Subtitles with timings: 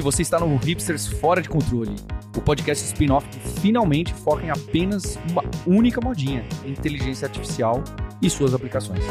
[0.00, 1.94] Oi, você está no Hipsters Fora de Controle,
[2.34, 7.84] o podcast spin-off que finalmente foca em apenas uma única modinha: inteligência artificial
[8.22, 9.04] e suas aplicações.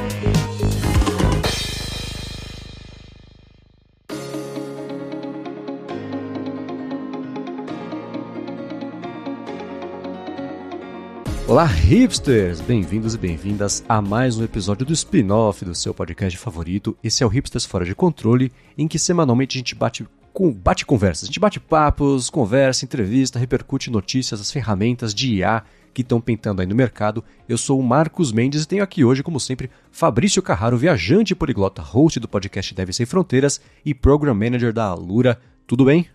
[11.47, 12.61] Olá, hipsters!
[12.61, 16.97] Bem-vindos e bem-vindas a mais um episódio do spin-off do seu podcast favorito.
[17.03, 20.03] Esse é o Hipsters Fora de Controle, em que semanalmente a gente bate
[20.39, 21.23] com bate conversas.
[21.23, 26.61] A gente bate papos, conversa, entrevista, repercute notícias, as ferramentas de IA que estão pintando
[26.61, 27.21] aí no mercado.
[27.45, 31.81] Eu sou o Marcos Mendes e tenho aqui hoje, como sempre, Fabrício Carraro, viajante poliglota,
[31.81, 35.37] host do podcast Deve Sem Fronteiras e Program Manager da Alura.
[35.67, 36.07] Tudo bem?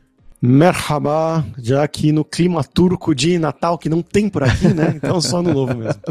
[0.46, 4.92] Merhaba, já aqui no clima turco de Natal, que não tem por aqui, né?
[5.04, 6.02] Então só no novo mesmo.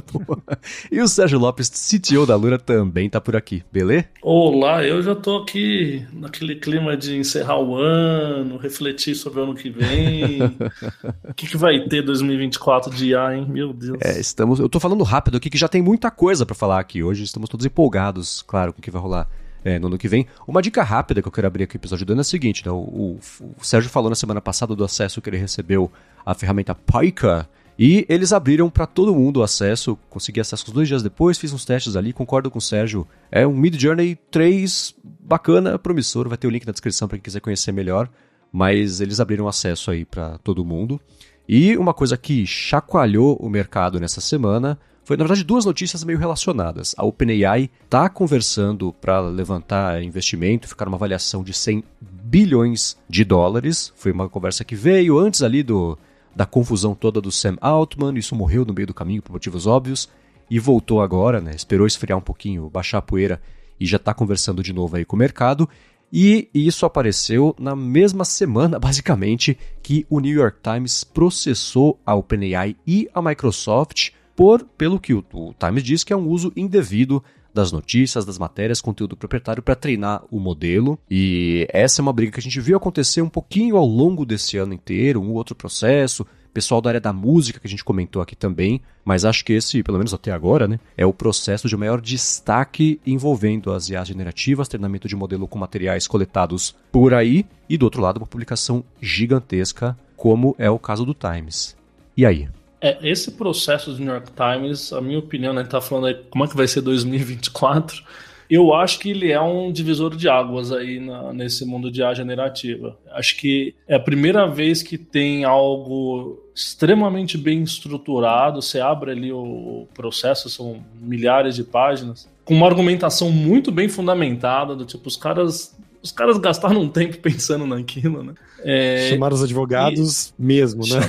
[0.92, 4.08] e o Sérgio Lopes, CTO da Lura, também tá por aqui, beleza?
[4.24, 9.54] Olá, eu já tô aqui naquele clima de encerrar o ano, refletir sobre o ano
[9.54, 10.42] que vem.
[11.30, 13.46] o que, que vai ter 2024 de IA, hein?
[13.48, 14.00] Meu Deus.
[14.02, 14.60] É, estamos.
[14.60, 17.24] Eu tô falando rápido aqui que já tem muita coisa para falar aqui hoje.
[17.24, 19.30] Estamos todos empolgados, claro, com o que vai rolar
[19.64, 20.28] é, no ano que vem.
[20.48, 22.72] Uma dica rápida que eu quero abrir aqui o episódio dando é a seguinte: né,
[22.72, 23.20] o, o,
[23.58, 25.92] o, Sérgio falou na semana passada do acesso que ele recebeu
[26.26, 27.48] à ferramenta Pika.
[27.78, 31.66] E eles abriram para todo mundo o acesso, consegui acesso dois dias depois, fiz uns
[31.66, 33.08] testes ali, concordo com o Sérgio.
[33.32, 37.24] É um Mid Journey 3 bacana, promissor, vai ter o link na descrição para quem
[37.24, 38.08] quiser conhecer melhor,
[38.52, 41.02] mas eles abriram acesso aí para todo mundo.
[41.50, 46.18] E uma coisa que chacoalhou o mercado nessa semana foi, na verdade, duas notícias meio
[46.18, 46.96] relacionadas.
[46.98, 53.92] A OpenAI está conversando para levantar investimento, ficar uma avaliação de 100 bilhões de dólares.
[53.98, 55.98] Foi uma conversa que veio antes ali do,
[56.34, 58.18] da confusão toda do Sam Altman.
[58.18, 60.08] Isso morreu no meio do caminho por motivos óbvios
[60.50, 61.52] e voltou agora, né?
[61.54, 63.42] Esperou esfriar um pouquinho, baixar a poeira
[63.78, 65.68] e já está conversando de novo aí com o mercado.
[66.16, 72.78] E isso apareceu na mesma semana, basicamente, que o New York Times processou a OpenAI
[72.88, 77.24] e a Microsoft por, pelo que o, o Times diz, que é um uso indevido
[77.54, 80.98] das notícias, das matérias, conteúdo proprietário para treinar o modelo.
[81.10, 84.58] E essa é uma briga que a gente viu acontecer um pouquinho ao longo desse
[84.58, 86.26] ano inteiro, um outro processo.
[86.54, 89.82] Pessoal da área da música que a gente comentou aqui também, mas acho que esse,
[89.82, 94.68] pelo menos até agora, né, é o processo de maior destaque envolvendo as IAs generativas,
[94.68, 99.98] treinamento de modelo com materiais coletados por aí, e do outro lado, uma publicação gigantesca,
[100.16, 101.76] como é o caso do Times.
[102.16, 102.48] E aí?
[102.84, 106.08] É, esse processo do New York Times, a minha opinião, né, a gente tá falando
[106.08, 108.04] aí como é que vai ser 2024,
[108.50, 112.14] eu acho que ele é um divisor de águas aí na, nesse mundo de A
[112.14, 112.98] generativa.
[113.12, 119.32] Acho que é a primeira vez que tem algo extremamente bem estruturado, você abre ali
[119.32, 125.16] o processo, são milhares de páginas, com uma argumentação muito bem fundamentada, do tipo, os
[125.16, 125.74] caras
[126.04, 128.34] os caras gastaram um tempo pensando naquilo, né?
[128.60, 130.34] É, Chamaram os advogados e...
[130.38, 131.00] mesmo, né?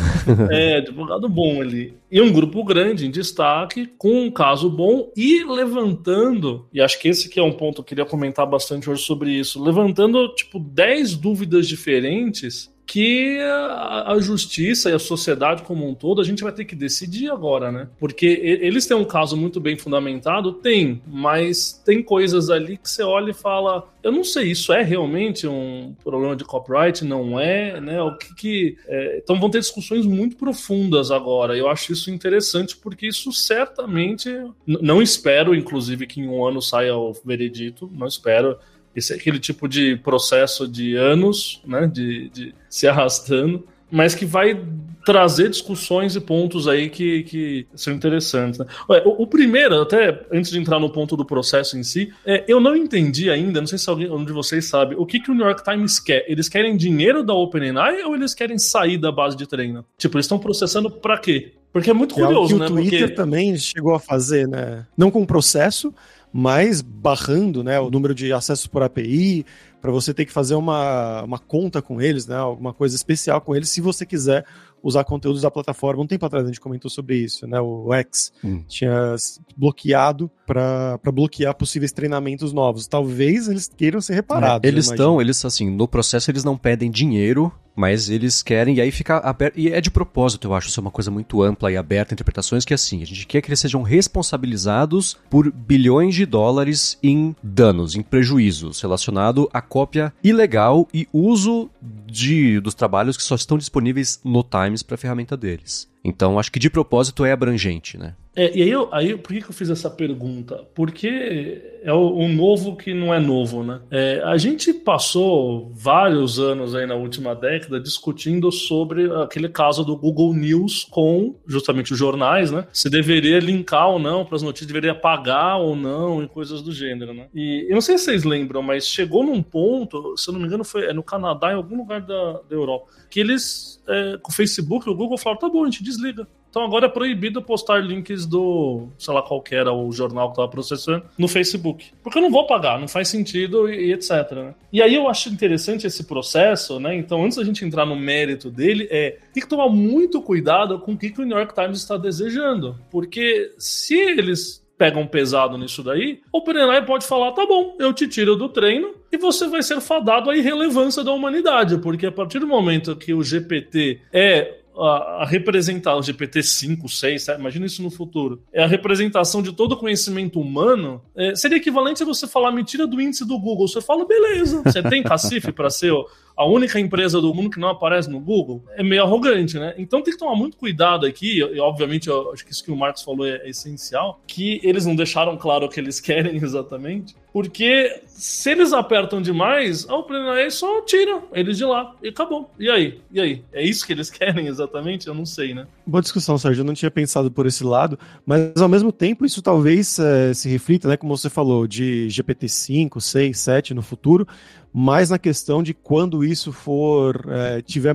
[0.50, 1.94] É, advogado bom ali.
[2.10, 7.08] E um grupo grande em destaque, com um caso bom e levantando, e acho que
[7.08, 10.58] esse que é um ponto que eu queria comentar bastante hoje sobre isso, levantando, tipo,
[10.60, 16.52] 10 dúvidas diferentes que a, justiça e a sociedade como um todo a gente vai
[16.52, 17.88] ter que decidir agora, né?
[17.98, 23.02] Porque eles têm um caso muito bem fundamentado, tem, mas tem coisas ali que você
[23.02, 27.04] olha e fala, eu não sei, isso é realmente um problema de copyright?
[27.04, 28.02] Não é, né?
[28.02, 29.18] O que que é...
[29.18, 31.56] então vão ter discussões muito profundas agora.
[31.56, 34.30] Eu acho isso interessante porque isso certamente
[34.66, 38.58] não espero, inclusive, que em um ano saia o veredito, não espero
[38.94, 44.24] esse é aquele tipo de processo de anos, né, de, de se arrastando, mas que
[44.24, 44.60] vai
[45.04, 48.58] trazer discussões e pontos aí que, que são interessantes.
[48.58, 48.66] Né?
[48.88, 52.58] O, o, primeiro, até antes de entrar no ponto do processo em si, é, eu
[52.58, 55.34] não entendi ainda, não sei se alguém um de vocês sabe, o que, que o
[55.34, 56.24] New York Times quer.
[56.26, 59.84] Eles querem dinheiro da OpenAI ou eles querem sair da base de treino?
[59.98, 61.52] Tipo, eles estão processando para quê?
[61.72, 62.66] Porque é muito curioso, é né?
[62.66, 63.14] O Twitter Porque...
[63.14, 64.86] também chegou a fazer, né?
[64.96, 65.92] Não com processo,
[66.36, 69.46] mas barrando né, o número de acessos por API,
[69.80, 73.54] para você ter que fazer uma, uma conta com eles, né, alguma coisa especial com
[73.54, 74.44] eles, se você quiser
[74.82, 76.02] usar conteúdos da plataforma.
[76.02, 77.58] Um tempo atrás a gente comentou sobre isso, né?
[77.58, 78.62] O X hum.
[78.68, 79.14] tinha
[79.56, 82.86] bloqueado para bloquear possíveis treinamentos novos.
[82.86, 84.68] Talvez eles queiram ser reparados.
[84.68, 88.80] É, eles estão, eles assim, no processo eles não pedem dinheiro mas eles querem, e
[88.80, 89.58] aí fica aberto.
[89.58, 92.64] E é de propósito, eu acho, isso é uma coisa muito ampla e aberta, interpretações
[92.64, 97.34] que é assim, a gente quer que eles sejam responsabilizados por bilhões de dólares em
[97.42, 101.70] danos, em prejuízos, relacionado à cópia ilegal e uso
[102.06, 105.88] de, dos trabalhos que só estão disponíveis no Times para a ferramenta deles.
[106.04, 108.14] Então, acho que de propósito é abrangente, né?
[108.36, 110.66] É, e aí, eu, aí, por que, que eu fiz essa pergunta?
[110.74, 113.80] Porque é o, o novo que não é novo, né?
[113.90, 119.96] É, a gente passou vários anos aí na última década discutindo sobre aquele caso do
[119.96, 122.66] Google News com justamente os jornais, né?
[122.72, 126.72] Se deveria linkar ou não para as notícias, deveria pagar ou não e coisas do
[126.72, 127.28] gênero, né?
[127.34, 130.46] E eu não sei se vocês lembram, mas chegou num ponto, se eu não me
[130.46, 134.32] engano, foi é no Canadá, em algum lugar da, da Europa, que eles, é, com
[134.32, 136.26] o Facebook, o Google falaram: tá bom, a gente desliga.
[136.54, 140.46] Então agora é proibido postar links do, sei lá qual era o jornal que estava
[140.46, 141.86] processando, no Facebook.
[142.00, 144.30] Porque eu não vou pagar, não faz sentido e, e etc.
[144.30, 144.54] Né?
[144.72, 146.94] E aí eu acho interessante esse processo, né?
[146.94, 150.92] Então, antes da gente entrar no mérito dele, é tem que tomar muito cuidado com
[150.92, 152.78] o que, que o New York Times está desejando.
[152.88, 158.06] Porque se eles pegam pesado nisso daí, o OpenAI pode falar: tá bom, eu te
[158.06, 162.38] tiro do treino e você vai ser fadado à irrelevância da humanidade, porque a partir
[162.38, 167.90] do momento que o GPT é a, representar o GPT-5, 6, 7, imagina isso no
[167.90, 172.52] futuro, é a representação de todo o conhecimento humano, é, seria equivalente a você falar
[172.52, 173.68] mentira do índice do Google.
[173.68, 175.92] Você fala, beleza, você tem cacife para ser
[176.36, 179.74] a única empresa do mundo que não aparece no Google, é meio arrogante, né?
[179.78, 182.76] Então tem que tomar muito cuidado aqui, e obviamente eu acho que isso que o
[182.76, 187.14] Marcos falou é, é essencial, que eles não deixaram claro o que eles querem exatamente,
[187.32, 192.48] porque se eles apertam demais, a OpenAI só tira eles de lá e acabou.
[192.58, 193.00] E aí?
[193.10, 193.42] E aí?
[193.52, 195.08] É isso que eles querem exatamente?
[195.08, 195.66] Eu não sei, né?
[195.84, 196.60] Boa discussão, Sérgio.
[196.60, 200.48] Eu não tinha pensado por esse lado, mas ao mesmo tempo isso talvez é, se
[200.48, 204.28] reflita, né, como você falou, de GPT-5, 6, 7 no futuro,
[204.76, 207.94] mais na questão de quando isso for é, tiver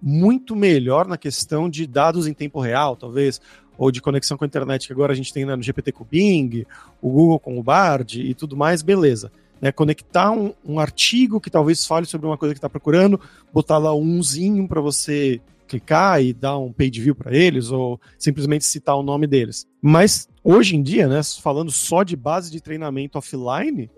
[0.00, 3.42] muito melhor na questão de dados em tempo real, talvez,
[3.76, 6.02] ou de conexão com a internet que agora a gente tem né, no GPT com
[6.02, 6.64] o Bing,
[7.02, 9.30] o Google com o Bard e tudo mais, beleza.
[9.60, 13.20] Né, conectar um, um, artigo que talvez fale sobre uma coisa que está procurando,
[13.52, 18.64] botar lá umzinho para você clicar e dar um page view para eles, ou simplesmente
[18.64, 19.66] citar o nome deles.
[19.80, 23.90] Mas hoje em dia, né, falando só de base de treinamento offline,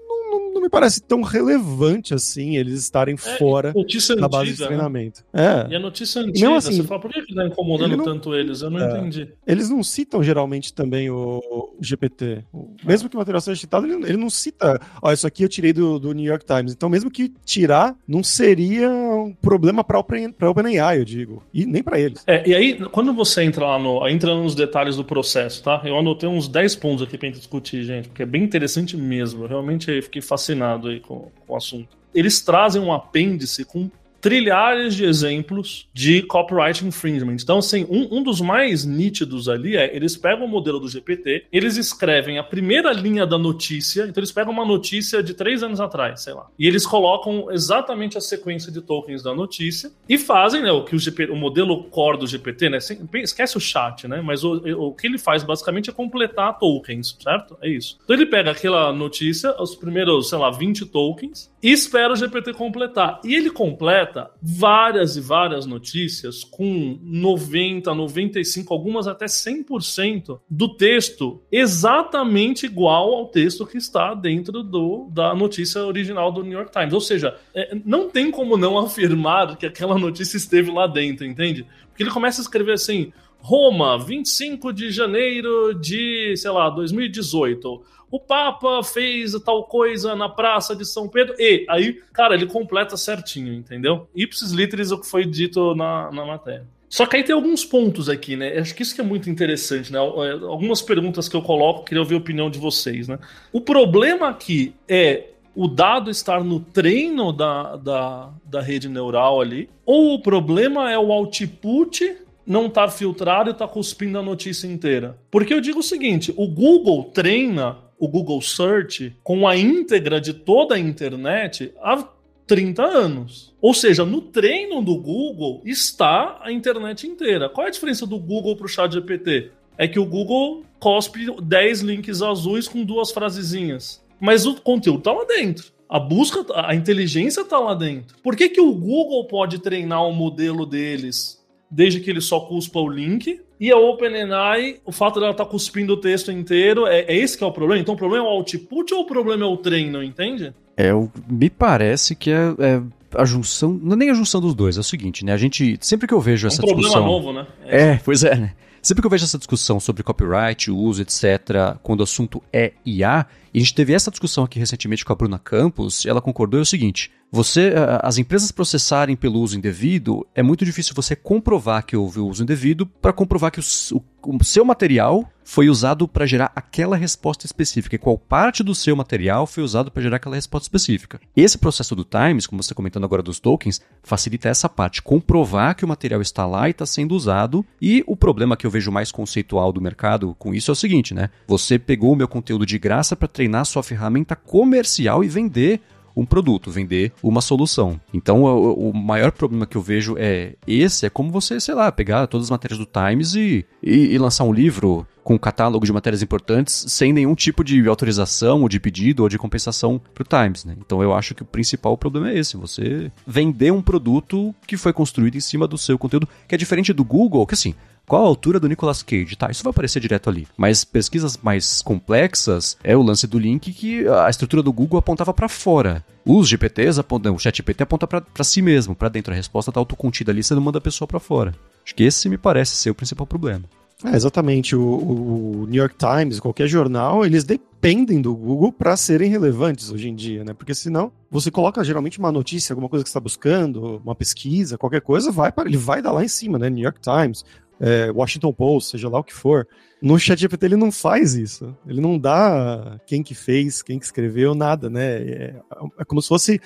[0.67, 3.73] me parece tão relevante assim eles estarem é, fora
[4.19, 4.67] da base de né?
[4.67, 5.25] treinamento.
[5.33, 5.67] Né?
[5.69, 5.73] É.
[5.73, 8.35] E a notícia antiga, não, assim, você fala, por que está incomodando ele não, tanto
[8.35, 8.63] eles?
[8.63, 9.29] Eu não é, entendi.
[9.47, 12.45] Eles não citam geralmente também o, o GPT.
[12.85, 15.73] Mesmo que o material seja citado, ele, ele, não cita, ó, isso aqui eu tirei
[15.73, 16.73] do, do, New York Times.
[16.73, 21.45] Então, mesmo que tirar, não seria um problema para a OpenAI, eu digo.
[21.55, 22.25] E nem para eles.
[22.27, 24.07] É, e aí, quando você entra lá no.
[24.09, 25.81] entra nos detalhes do processo, tá?
[25.85, 29.45] Eu anotei uns 10 pontos aqui pra gente discutir, gente, porque é bem interessante mesmo.
[29.45, 31.97] Eu realmente fiquei fascinado fascinado aí com, com o assunto.
[32.15, 33.91] Eles trazem um apêndice com
[34.27, 37.37] trilhares de exemplos de copyright infringement.
[37.41, 41.45] Então, assim, um, um dos mais nítidos ali é eles pegam o modelo do GPT,
[41.53, 45.81] eles escrevem a primeira linha da notícia, então eles pegam uma notícia de três anos
[45.81, 50.61] atrás, sei lá, e eles colocam exatamente a sequência de tokens da notícia e fazem
[50.61, 52.79] né, o que o, o modelo core do GPT, né?
[53.23, 54.21] Esquece o chat, né?
[54.21, 54.55] Mas o,
[54.89, 57.57] o que ele faz basicamente é completar tokens, certo?
[57.63, 57.97] É isso.
[58.03, 62.55] Então ele pega aquela notícia, os primeiros, sei lá, 20 tokens, e espera o GPT
[62.55, 63.21] completar.
[63.25, 71.43] E ele completa várias e várias notícias com 90, 95, algumas até 100% do texto
[71.51, 76.93] exatamente igual ao texto que está dentro do, da notícia original do New York Times.
[76.93, 81.67] Ou seja, é, não tem como não afirmar que aquela notícia esteve lá dentro, entende?
[81.89, 83.13] Porque ele começa a escrever assim.
[83.39, 90.75] Roma, 25 de janeiro de, sei lá, 2018 o Papa fez tal coisa na Praça
[90.75, 91.35] de São Pedro.
[91.39, 94.09] E aí, cara, ele completa certinho, entendeu?
[94.15, 96.67] Ipsis literis o que foi dito na, na matéria.
[96.89, 98.57] Só que aí tem alguns pontos aqui, né?
[98.59, 99.99] Acho que isso que é muito interessante, né?
[99.99, 103.19] É, algumas perguntas que eu coloco, queria ouvir a opinião de vocês, né?
[103.53, 109.69] O problema aqui é o dado estar no treino da, da, da rede neural ali,
[109.85, 114.23] ou o problema é o output não estar tá filtrado e estar tá cuspindo a
[114.23, 115.19] notícia inteira?
[115.31, 120.33] Porque eu digo o seguinte: o Google treina o Google Search com a íntegra de
[120.33, 122.09] toda a internet há
[122.47, 123.55] 30 anos.
[123.61, 127.49] Ou seja, no treino do Google está a internet inteira.
[127.49, 129.51] Qual é a diferença do Google para o Chat GPT?
[129.77, 134.05] É que o Google cospe 10 links azuis com duas frasezinhas.
[134.21, 135.73] Mas o conteúdo está lá dentro.
[135.89, 138.17] A busca, a inteligência está lá dentro.
[138.23, 142.81] Por que, que o Google pode treinar o modelo deles desde que ele só cuspa
[142.81, 147.01] o link e a OpenAI, o fato dela estar tá cuspindo o texto inteiro, é,
[147.01, 147.81] é, esse que é o problema?
[147.81, 150.53] Então o problema é o output ou o problema é o treino, entende?
[150.77, 150.91] É,
[151.29, 152.83] me parece que é, é
[153.15, 155.33] a junção, não é nem a junção dos dois, é o seguinte, né?
[155.33, 157.03] A gente, sempre que eu vejo essa é um discussão...
[157.03, 157.47] problema novo, né?
[157.65, 158.53] É, é pois é, né?
[158.83, 163.27] Sempre que eu vejo essa discussão sobre copyright, uso, etc., quando o assunto é IA,
[163.57, 166.61] E a gente teve essa discussão aqui recentemente com a Bruna Campos, e ela concordou
[166.61, 167.73] é o seguinte: você,
[168.03, 172.43] as empresas processarem pelo uso indevido, é muito difícil você comprovar que houve o uso
[172.43, 177.47] indevido para comprovar que o, o, o, seu material foi usado para gerar aquela resposta
[177.47, 181.21] específica e qual parte do seu material foi usado para gerar aquela resposta específica.
[181.37, 185.77] Esse processo do Times, como você está comentando agora dos tokens, facilita essa parte, comprovar
[185.77, 187.65] que o material está lá e está sendo usado.
[187.81, 191.15] E o problema que eu vejo mais conceitual do mercado com isso é o seguinte,
[191.15, 191.31] né?
[191.47, 195.81] Você pegou o meu conteúdo de graça para treinar sua ferramenta comercial e vender
[196.17, 198.01] um produto, vender uma solução.
[198.13, 201.93] Então, o, o, maior problema que eu vejo é esse, é como você, sei lá,
[201.93, 205.85] pegar todas as matérias do Times e, e, e lançar um livro com um catálogo
[205.85, 210.23] de matérias importantes sem nenhum tipo de autorização ou de pedido ou de compensação para
[210.23, 210.65] o Times.
[210.65, 210.77] Né?
[210.79, 214.93] Então eu acho que o principal problema é esse: você vender um produto que foi
[214.93, 217.75] construído em cima do seu conteúdo, que é diferente do Google, que assim,
[218.07, 219.35] qual a altura do Nicolas Cage?
[219.35, 220.47] Tá, isso vai aparecer direto ali.
[220.57, 225.35] Mas pesquisas mais complexas é o lance do link que a estrutura do Google apontava
[225.35, 226.05] para fora.
[226.25, 229.33] Os GPTs apontam, o chat GPT aponta para si mesmo, para dentro.
[229.33, 231.53] A resposta tá autocontida ali, você não manda a pessoa para fora.
[231.85, 233.65] Acho que esse me parece ser o principal problema.
[234.05, 234.77] É, exatamente.
[234.77, 240.09] O, o, New York Times, qualquer jornal, eles dependem do Google para serem relevantes hoje
[240.09, 240.53] em dia, né?
[240.53, 245.01] Porque senão você coloca geralmente uma notícia, alguma coisa que está buscando, uma pesquisa, qualquer
[245.01, 246.69] coisa, vai para ele vai dar lá em cima, né?
[246.69, 247.45] New York Times,
[247.81, 249.67] é, Washington Post, seja lá o que for.
[250.03, 251.75] No ChatGPT ele não faz isso.
[251.87, 255.17] Ele não dá quem que fez, quem que escreveu, nada, né?
[255.23, 255.55] É,
[255.99, 256.61] é como se fosse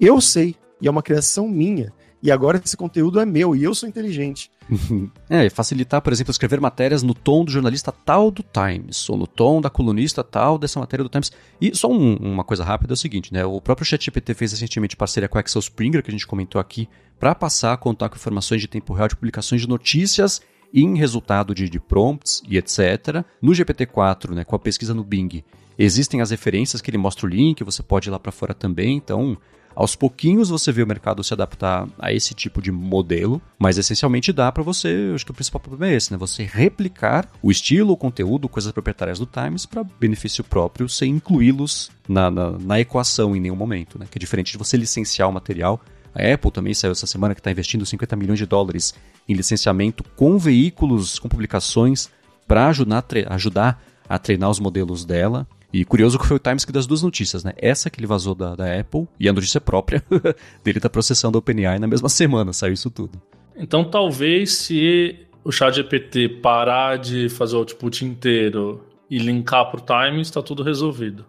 [0.00, 1.92] eu sei e é uma criação minha.
[2.22, 4.50] E agora esse conteúdo é meu e eu sou inteligente.
[5.28, 9.26] é, facilitar, por exemplo, escrever matérias no tom do jornalista tal do Times, ou no
[9.26, 11.30] tom da colunista tal dessa matéria do Times.
[11.60, 13.44] E só um, uma coisa rápida é o seguinte, né?
[13.44, 16.88] O próprio ChatGPT fez recentemente parceria com a Axel Springer, que a gente comentou aqui,
[17.18, 20.40] para passar a contar com informações de tempo real de publicações de notícias
[20.74, 23.24] em resultado de, de prompts e etc.
[23.40, 25.44] No GPT-4, né, com a pesquisa no Bing,
[25.78, 28.96] existem as referências que ele mostra o link, você pode ir lá para fora também,
[28.96, 29.38] então
[29.76, 34.32] aos pouquinhos você vê o mercado se adaptar a esse tipo de modelo, mas essencialmente
[34.32, 36.16] dá para você, acho que o principal problema é esse, né?
[36.16, 41.90] Você replicar o estilo, o conteúdo, coisas proprietárias do Times para benefício próprio, sem incluí-los
[42.08, 44.06] na, na, na, equação em nenhum momento, né?
[44.10, 45.78] Que é diferente de você licenciar o material.
[46.14, 48.94] A Apple também saiu essa semana que está investindo 50 milhões de dólares
[49.28, 52.08] em licenciamento com veículos, com publicações,
[52.48, 55.46] para ajudar, ajudar a treinar os modelos dela.
[55.76, 57.52] E curioso que foi o Times que das duas notícias, né?
[57.58, 60.02] Essa que ele vazou da, da Apple e a notícia própria
[60.64, 63.20] dele tá processando a OpenAI na mesma semana, saiu isso tudo.
[63.54, 65.14] Então talvez se
[65.44, 70.62] o chat GPT parar de fazer o output inteiro e linkar pro Times, tá tudo
[70.62, 71.26] resolvido.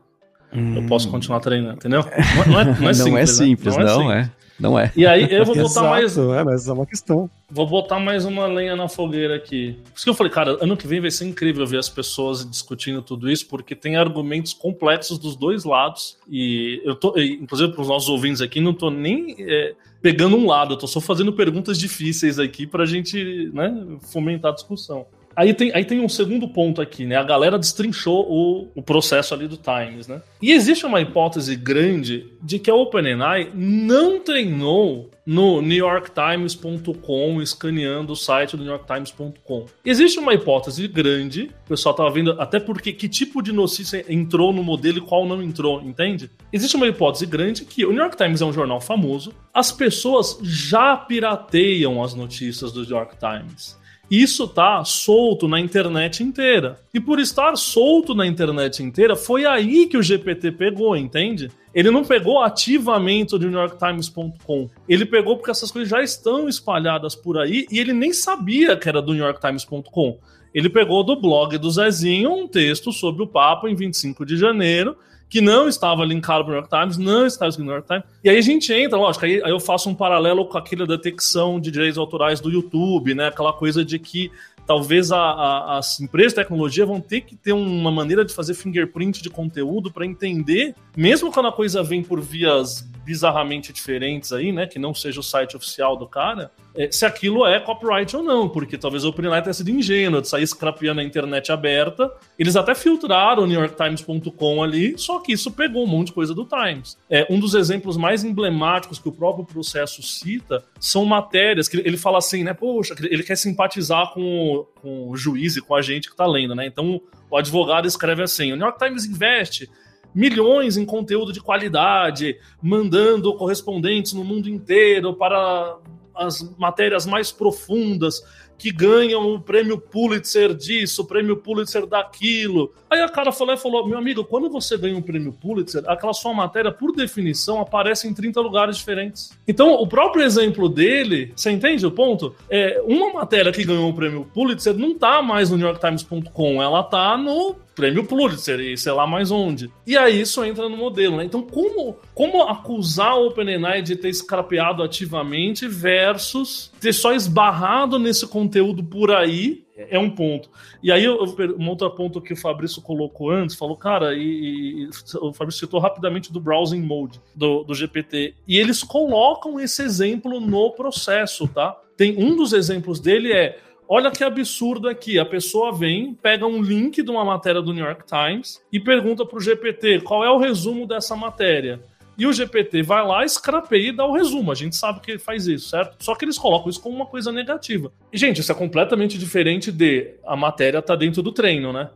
[0.53, 0.77] Hum.
[0.77, 2.05] Eu posso continuar treinando, entendeu?
[2.47, 3.83] Não é, não é, não é simples, não é, simples, né?
[3.83, 4.31] não, não é.
[4.59, 4.91] Não é.
[4.95, 6.17] E aí eu vou botar mais.
[6.17, 7.29] É, mas é uma questão.
[7.49, 9.77] Vou botar mais uma lenha na fogueira aqui.
[9.85, 12.49] Por isso que eu falei, cara, ano que vem vai ser incrível ver as pessoas
[12.49, 16.17] discutindo tudo isso, porque tem argumentos complexos dos dois lados.
[16.27, 20.47] E eu tô, inclusive para os nossos ouvintes aqui, não tô nem é, pegando um
[20.47, 25.05] lado, eu tô só fazendo perguntas difíceis aqui para a gente né, fomentar a discussão.
[25.37, 27.15] Aí tem, aí tem um segundo ponto aqui, né?
[27.15, 30.19] A galera destrinchou o, o processo ali do Times, né?
[30.41, 38.15] E existe uma hipótese grande de que a OpenAI não treinou no NewYorkTimes.com, escaneando o
[38.15, 39.67] site do NewYorkTimes.com.
[39.85, 44.51] Existe uma hipótese grande, o pessoal estava vendo até porque que tipo de notícia entrou
[44.51, 46.31] no modelo e qual não entrou, entende?
[46.51, 50.39] Existe uma hipótese grande que o New York Times é um jornal famoso, as pessoas
[50.41, 53.77] já pirateiam as notícias do New York Times.
[54.09, 56.79] Isso tá solto na internet inteira.
[56.93, 61.51] E por estar solto na internet inteira, foi aí que o GPT pegou, entende?
[61.73, 64.69] Ele não pegou ativamente do NewYorkTimes.com.
[64.87, 68.87] Ele pegou porque essas coisas já estão espalhadas por aí e ele nem sabia que
[68.87, 70.17] era do NewYorkTimes.com.
[70.53, 74.95] Ele pegou do blog do Zezinho um texto sobre o Papa em 25 de janeiro
[75.29, 77.87] que não estava linkado para o New York Times, não estava escrito no New York
[77.87, 78.03] Times.
[78.23, 81.59] E aí a gente entra, lógico, aí, aí eu faço um paralelo com aquela detecção
[81.59, 83.27] de direitos autorais do YouTube, né?
[83.27, 84.31] Aquela coisa de que
[84.65, 88.53] talvez a, a, as empresas de tecnologia vão ter que ter uma maneira de fazer
[88.53, 94.51] fingerprint de conteúdo para entender, mesmo quando a coisa vem por vias bizarramente diferentes aí,
[94.51, 98.21] né, que não seja o site oficial do cara, é, se aquilo é copyright ou
[98.21, 102.11] não, porque talvez o OpenAI tenha sido ingênuo de sair scrapeando a internet aberta.
[102.37, 106.43] Eles até filtraram o NewYorkTimes.com ali, só que isso pegou um monte de coisa do
[106.43, 106.97] Times.
[107.09, 111.97] É, um dos exemplos mais emblemáticos que o próprio processo cita são matérias que ele
[111.97, 115.81] fala assim, né, poxa, ele quer simpatizar com o, com o juiz e com a
[115.81, 116.67] gente que está lendo, né?
[116.67, 119.69] Então o advogado escreve assim: o New York Times investe
[120.17, 125.77] milhões em conteúdo de qualidade, mandando correspondentes no mundo inteiro para
[126.15, 128.23] as matérias mais profundas
[128.57, 132.73] que ganham o prêmio Pulitzer disso, o prêmio Pulitzer daquilo.
[132.89, 136.33] Aí a cara falou, falou: meu amigo, quando você ganha um prêmio Pulitzer, aquela sua
[136.33, 139.37] matéria, por definição, aparece em 30 lugares diferentes.
[139.47, 142.35] Então, o próprio exemplo dele, você entende o ponto?
[142.49, 147.15] É, uma matéria que ganhou o prêmio Pulitzer não tá mais no NewYorkTimes.com, ela tá
[147.15, 149.71] no prêmio Pulitzer e sei lá mais onde.
[149.85, 151.23] E aí isso entra no modelo, né?
[151.23, 158.25] Então, como, como acusar o OpenAI de ter scrapeado ativamente versus ter só esbarrado nesse
[158.25, 160.49] conteúdo por aí é um ponto.
[160.81, 164.89] E aí, um outro ponto que o Fabrício colocou antes, falou, cara, e, e
[165.21, 168.33] o Fabrício citou rapidamente do browsing mode do, do GPT.
[168.47, 171.79] E eles colocam esse exemplo no processo, tá?
[171.95, 175.17] Tem um dos exemplos dele é Olha que absurdo aqui.
[175.17, 179.25] A pessoa vem, pega um link de uma matéria do New York Times e pergunta
[179.25, 181.79] para o GPT qual é o resumo dessa matéria.
[182.17, 184.51] E o GPT vai lá, escrapeia e dá o resumo.
[184.51, 186.03] A gente sabe que ele faz isso, certo?
[186.03, 187.91] Só que eles colocam isso como uma coisa negativa.
[188.11, 191.89] E, gente, isso é completamente diferente de a matéria tá dentro do treino, né?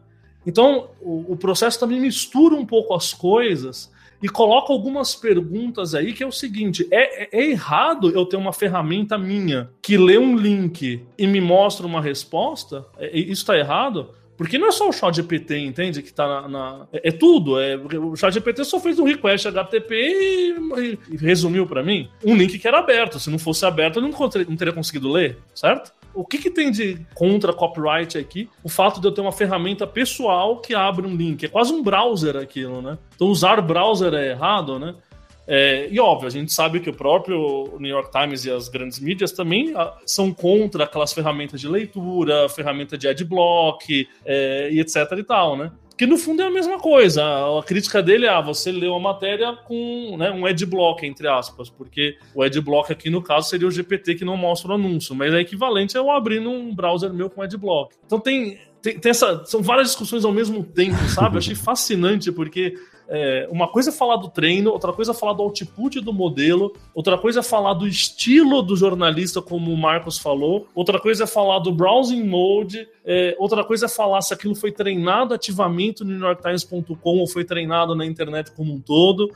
[0.46, 6.14] Então, o, o processo também mistura um pouco as coisas e coloca algumas perguntas aí
[6.14, 10.18] que é o seguinte: é, é, é, errado eu ter uma ferramenta minha que lê
[10.18, 12.86] um link e me mostra uma resposta?
[12.98, 14.10] É, isso está errado?
[14.42, 16.02] Porque não é só o chat GPT, entende?
[16.02, 16.48] Que tá na.
[16.48, 16.88] na...
[16.92, 17.60] É, é, tudo.
[17.60, 22.10] É, o chat GPT só fez um request HTTP e, e, e resumiu para mim
[22.26, 23.20] um link que era aberto.
[23.20, 25.94] Se não fosse aberto, eu não, não teria conseguido ler, certo?
[26.14, 28.50] O que, que tem de contra copyright aqui?
[28.64, 31.46] O fato de eu ter uma ferramenta pessoal que abre um link.
[31.46, 32.98] É quase um browser aquilo, né?
[33.16, 34.96] Então usar browser é errado, né?
[35.48, 39.00] É, e óbvio, a gente sabe que o próprio New York Times e as grandes
[39.00, 44.96] mídias também ah, são contra aquelas ferramentas de leitura, ferramenta de adblock é, e etc
[45.18, 45.72] e tal, né?
[46.02, 47.24] Que no fundo é a mesma coisa.
[47.24, 51.70] A crítica dele é: ah, você leu a matéria com né, um adblock, entre aspas,
[51.70, 55.32] porque o adblock aqui no caso seria o GPT que não mostra o anúncio, mas
[55.32, 57.94] é equivalente a eu abrir num browser meu com adblock.
[58.04, 59.46] Então tem, tem, tem essa.
[59.46, 61.36] São várias discussões ao mesmo tempo, sabe?
[61.36, 62.74] Eu achei fascinante, porque
[63.14, 66.74] é, uma coisa é falar do treino, outra coisa é falar do output do modelo,
[66.96, 71.28] outra coisa é falar do estilo do jornalista, como o Marcos falou, outra coisa é
[71.28, 76.12] falar do browsing mode, é, outra coisa é falar se aquilo foi treinado ativamente no
[76.12, 79.30] NewYorkTimes.com ou foi treinado na internet como um todo.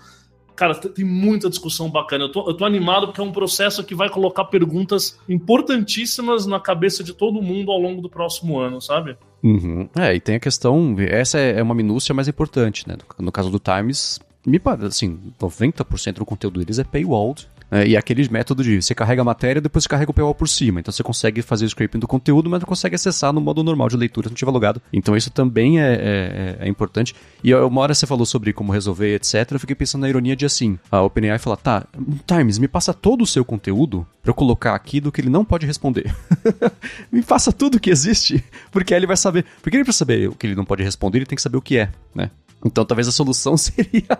[0.56, 2.26] Cara, tem muita discussão bacana.
[2.26, 6.60] Eu tô, eu tô animado porque é um processo que vai colocar perguntas importantíssimas na
[6.60, 9.18] cabeça de todo mundo ao longo do próximo ano, sabe?
[9.44, 9.90] Uhum.
[9.96, 12.96] É, e tem a questão, essa é, é uma minúcia mais importante, né?
[12.96, 17.88] No, no caso do Times, me parece, assim, 90% do conteúdo deles é paywalled, é,
[17.88, 20.80] e aquele método de você carrega a matéria depois você carrega o paywall por cima.
[20.80, 23.90] Então você consegue fazer o scraping do conteúdo, mas não consegue acessar no modo normal
[23.90, 24.82] de leitura se não tiver logado.
[24.94, 27.16] Então isso também é, é, é importante.
[27.44, 29.51] E uma hora você falou sobre como resolver, etc.
[29.51, 31.86] Eu fiquei pensando na ironia de assim: a OpenAI fala, tá,
[32.25, 35.46] Times, me passa todo o seu conteúdo para eu colocar aqui do que ele não
[35.46, 36.14] pode responder.
[37.12, 39.46] me faça tudo que existe, porque aí ele vai saber.
[39.62, 41.62] Porque ele para saber o que ele não pode responder, ele tem que saber o
[41.62, 42.30] que é, né?
[42.66, 44.18] Então talvez a solução seria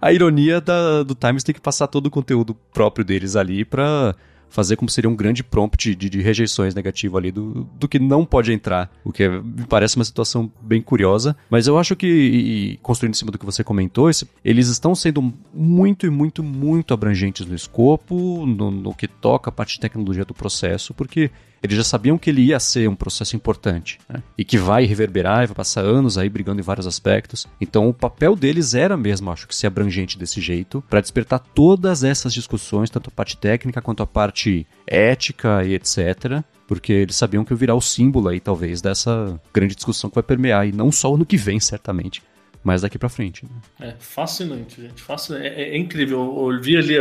[0.00, 4.14] a ironia da, do Times ter que passar todo o conteúdo próprio deles ali para
[4.48, 8.24] fazer como seria um grande prompt de, de rejeições negativo ali do, do que não
[8.24, 12.06] pode entrar, o que é, me parece uma situação bem curiosa, mas eu acho que,
[12.06, 16.42] e, construindo em cima do que você comentou, esse, eles estão sendo muito e muito,
[16.42, 21.30] muito abrangentes no escopo, no, no que toca a parte de tecnologia do processo, porque
[21.62, 24.22] eles já sabiam que ele ia ser um processo importante né?
[24.36, 27.46] e que vai reverberar e vai passar anos aí brigando em vários aspectos.
[27.60, 32.04] Então o papel deles era mesmo, acho que ser abrangente desse jeito para despertar todas
[32.04, 37.46] essas discussões, tanto a parte técnica quanto a parte ética e etc porque eles sabiam
[37.46, 40.92] que eu virar o símbolo aí, talvez, dessa grande discussão que vai permear, e não
[40.92, 42.22] só no que vem, certamente,
[42.62, 43.46] mas daqui para frente.
[43.46, 43.88] Né?
[43.88, 45.00] É fascinante, gente.
[45.00, 45.46] Fascinante.
[45.46, 46.50] É, é, incrível.
[46.52, 46.96] Eu vi ali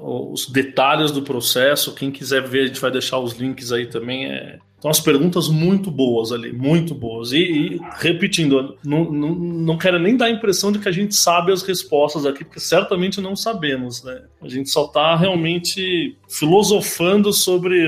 [0.00, 1.94] os detalhes do processo.
[1.94, 4.26] Quem quiser ver, a gente vai deixar os links aí também.
[4.26, 4.58] É...
[4.78, 7.32] Então, as perguntas muito boas ali, muito boas.
[7.32, 11.14] E, e repetindo, não, não, não quero nem dar a impressão de que a gente
[11.14, 14.22] sabe as respostas aqui, porque certamente não sabemos, né?
[14.40, 17.86] A gente só está realmente filosofando sobre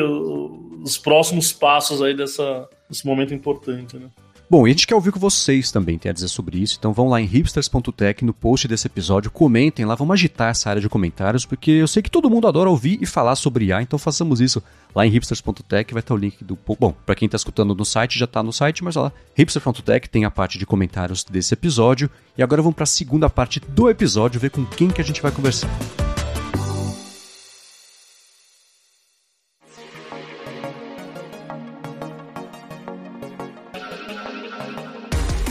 [0.82, 4.08] os próximos passos aí dessa, desse momento importante, né?
[4.52, 6.76] Bom, e a gente quer ouvir o que vocês também têm a dizer sobre isso,
[6.78, 10.82] então vão lá em hipsters.tech no post desse episódio, comentem lá, vamos agitar essa área
[10.82, 13.98] de comentários, porque eu sei que todo mundo adora ouvir e falar sobre IA, então
[13.98, 14.62] façamos isso
[14.94, 16.58] lá em hipsters.tech, vai estar o link do...
[16.78, 20.26] Bom, para quem está escutando no site, já está no site, mas lá, hipsters.tech tem
[20.26, 24.38] a parte de comentários desse episódio, e agora vamos para a segunda parte do episódio,
[24.38, 25.70] ver com quem que a gente vai conversar.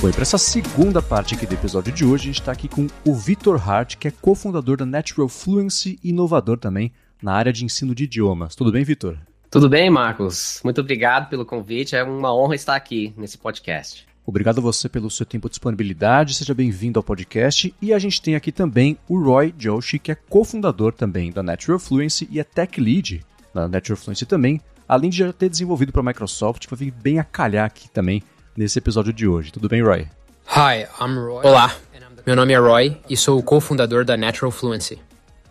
[0.04, 2.88] E para essa segunda parte aqui do episódio de hoje, a gente está aqui com
[3.06, 7.64] o Vitor Hart, que é cofundador da Natural Fluency e inovador também na área de
[7.64, 8.56] ensino de idiomas.
[8.56, 9.16] Tudo bem, Vitor?
[9.52, 10.60] Tudo bem, Marcos?
[10.64, 11.96] Muito obrigado pelo convite.
[11.96, 14.08] É uma honra estar aqui nesse podcast.
[14.26, 17.72] Obrigado a você pelo seu tempo de disponibilidade, seja bem-vindo ao podcast.
[17.80, 21.78] E a gente tem aqui também o Roy Joshi, que é cofundador também da Natural
[21.78, 26.02] Fluency e é Tech Lead na Natural Fluency também, além de já ter desenvolvido para
[26.02, 28.24] a Microsoft, vir bem a calhar aqui também
[28.56, 29.52] nesse episódio de hoje.
[29.52, 30.08] Tudo bem, Roy?
[30.48, 31.46] Hi, I'm Roy.
[31.46, 31.76] Olá,
[32.26, 35.00] meu nome é Roy e sou o cofundador da Natural Fluency.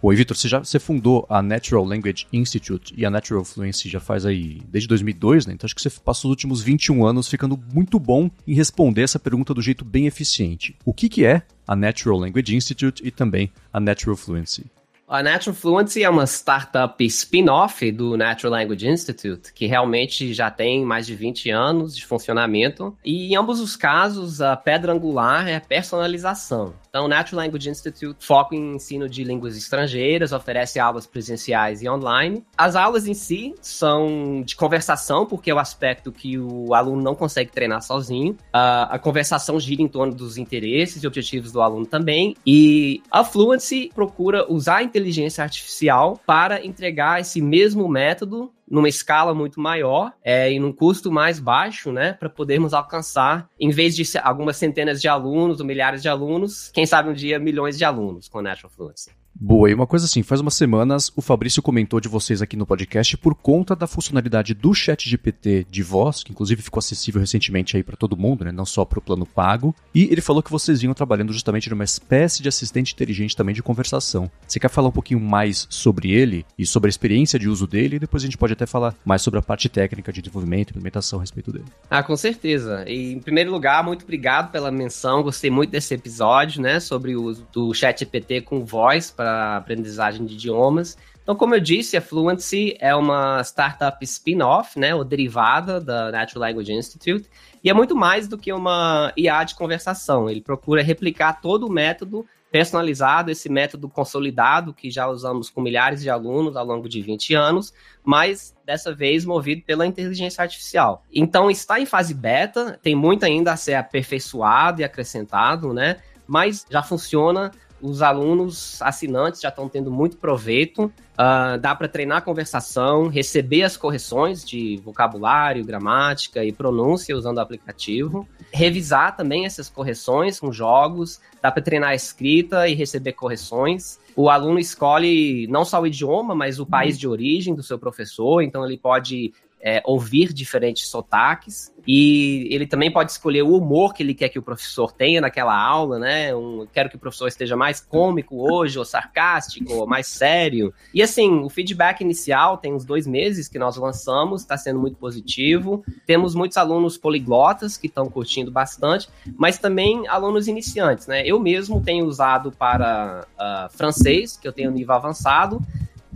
[0.03, 4.01] Oi, Vitor, você já você fundou a Natural Language Institute e a Natural Fluency já
[4.01, 5.53] faz aí desde 2002, né?
[5.53, 9.19] Então acho que você passou os últimos 21 anos ficando muito bom em responder essa
[9.19, 10.75] pergunta do jeito bem eficiente.
[10.87, 14.65] O que, que é a Natural Language Institute e também a Natural Fluency?
[15.11, 20.85] A Natural Fluency é uma startup spin-off do Natural Language Institute, que realmente já tem
[20.85, 22.97] mais de 20 anos de funcionamento.
[23.05, 26.75] E em ambos os casos, a pedra angular é a personalização.
[26.89, 31.89] Então, o Natural Language Institute foca em ensino de línguas estrangeiras, oferece aulas presenciais e
[31.89, 32.45] online.
[32.57, 37.17] As aulas em si são de conversação, porque é o aspecto que o aluno não
[37.17, 38.35] consegue treinar sozinho.
[38.55, 42.37] Uh, a conversação gira em torno dos interesses e objetivos do aluno também.
[42.47, 45.00] E a Fluency procura usar a inteligência
[45.41, 51.41] artificial para entregar esse mesmo método numa escala muito maior é, e num custo mais
[51.41, 56.09] baixo, né, para podermos alcançar, em vez de algumas centenas de alunos ou milhares de
[56.09, 59.20] alunos, quem sabe um dia milhões de alunos com Natural Fluency.
[59.43, 62.67] Boa, e uma coisa assim, faz umas semanas o Fabrício comentou de vocês aqui no
[62.67, 67.75] podcast por conta da funcionalidade do chat GPT de voz, que inclusive ficou acessível recentemente
[67.75, 70.51] aí para todo mundo, né, não só para o plano pago, e ele falou que
[70.51, 74.31] vocês vinham trabalhando justamente numa espécie de assistente inteligente também de conversação.
[74.47, 77.97] Você quer falar um pouquinho mais sobre ele e sobre a experiência de uso dele,
[77.97, 80.73] e depois a gente pode até falar mais sobre a parte técnica de desenvolvimento e
[80.73, 81.65] implementação a respeito dele.
[81.89, 82.85] Ah, com certeza.
[82.87, 87.23] E, em primeiro lugar, muito obrigado pela menção, gostei muito desse episódio, né, sobre o
[87.23, 90.99] uso do chat GPT com voz para aprendizagem de idiomas.
[91.23, 96.49] Então, como eu disse, a Fluency é uma startup spin-off, né, ou derivada da Natural
[96.49, 97.29] Language Institute,
[97.63, 100.29] e é muito mais do que uma IA de conversação.
[100.29, 106.03] Ele procura replicar todo o método personalizado, esse método consolidado que já usamos com milhares
[106.03, 111.05] de alunos ao longo de 20 anos, mas dessa vez movido pela inteligência artificial.
[111.13, 115.99] Então está em fase beta, tem muito ainda a ser aperfeiçoado e acrescentado, né?
[116.27, 120.93] Mas já funciona os alunos assinantes já estão tendo muito proveito.
[121.13, 127.39] Uh, dá para treinar a conversação, receber as correções de vocabulário, gramática e pronúncia usando
[127.39, 128.27] o aplicativo.
[128.53, 131.21] Revisar também essas correções com jogos.
[131.43, 133.99] Dá para treinar a escrita e receber correções.
[134.17, 138.43] O aluno escolhe não só o idioma, mas o país de origem do seu professor,
[138.43, 144.03] então ele pode é, ouvir diferentes sotaques e ele também pode escolher o humor que
[144.03, 146.35] ele quer que o professor tenha naquela aula, né?
[146.35, 150.73] Um, quero que o professor esteja mais cômico hoje, ou sarcástico, ou mais sério.
[150.95, 154.97] E assim, o feedback inicial tem uns dois meses que nós lançamos, está sendo muito
[154.97, 155.85] positivo.
[156.07, 161.23] Temos muitos alunos poliglotas que estão curtindo bastante, mas também alunos iniciantes, né?
[161.27, 165.61] Eu mesmo tenho usado para uh, francês, que eu tenho nível avançado,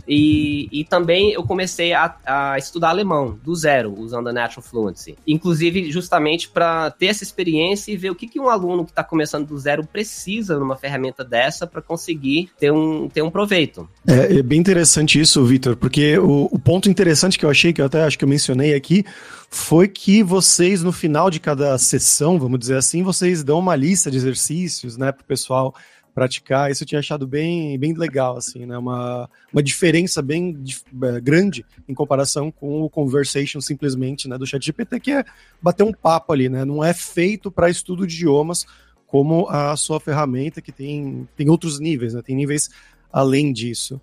[0.07, 5.15] e, e também eu comecei a, a, estudar alemão, do zero, usando a Natural Fluency.
[5.27, 9.03] Inclusive, justamente para ter essa experiência e ver o que, que um aluno que está
[9.03, 13.87] começando do zero precisa numa ferramenta dessa para conseguir ter um, ter um proveito.
[14.07, 17.81] É, é bem interessante isso, Vitor, porque o, o ponto interessante que eu achei, que
[17.81, 19.03] eu até acho que eu mencionei aqui,
[19.49, 24.11] foi que vocês, no final de cada sessão, vamos dizer assim, vocês dão uma lista
[24.11, 25.73] de exercícios, né, para o pessoal
[26.15, 26.71] praticar.
[26.71, 28.77] Isso eu tinha achado bem, bem legal, assim, né?
[28.77, 30.57] Uma, uma diferença bem
[31.03, 35.25] é, grande em comparação com o conversation simplesmente, né, do chat GPT, que é
[35.61, 36.63] bater um papo ali, né?
[36.63, 38.65] Não é feito para estudo de idiomas
[39.05, 42.21] como a sua ferramenta, que tem, tem outros níveis, né?
[42.21, 42.69] Tem níveis
[43.11, 44.01] além disso.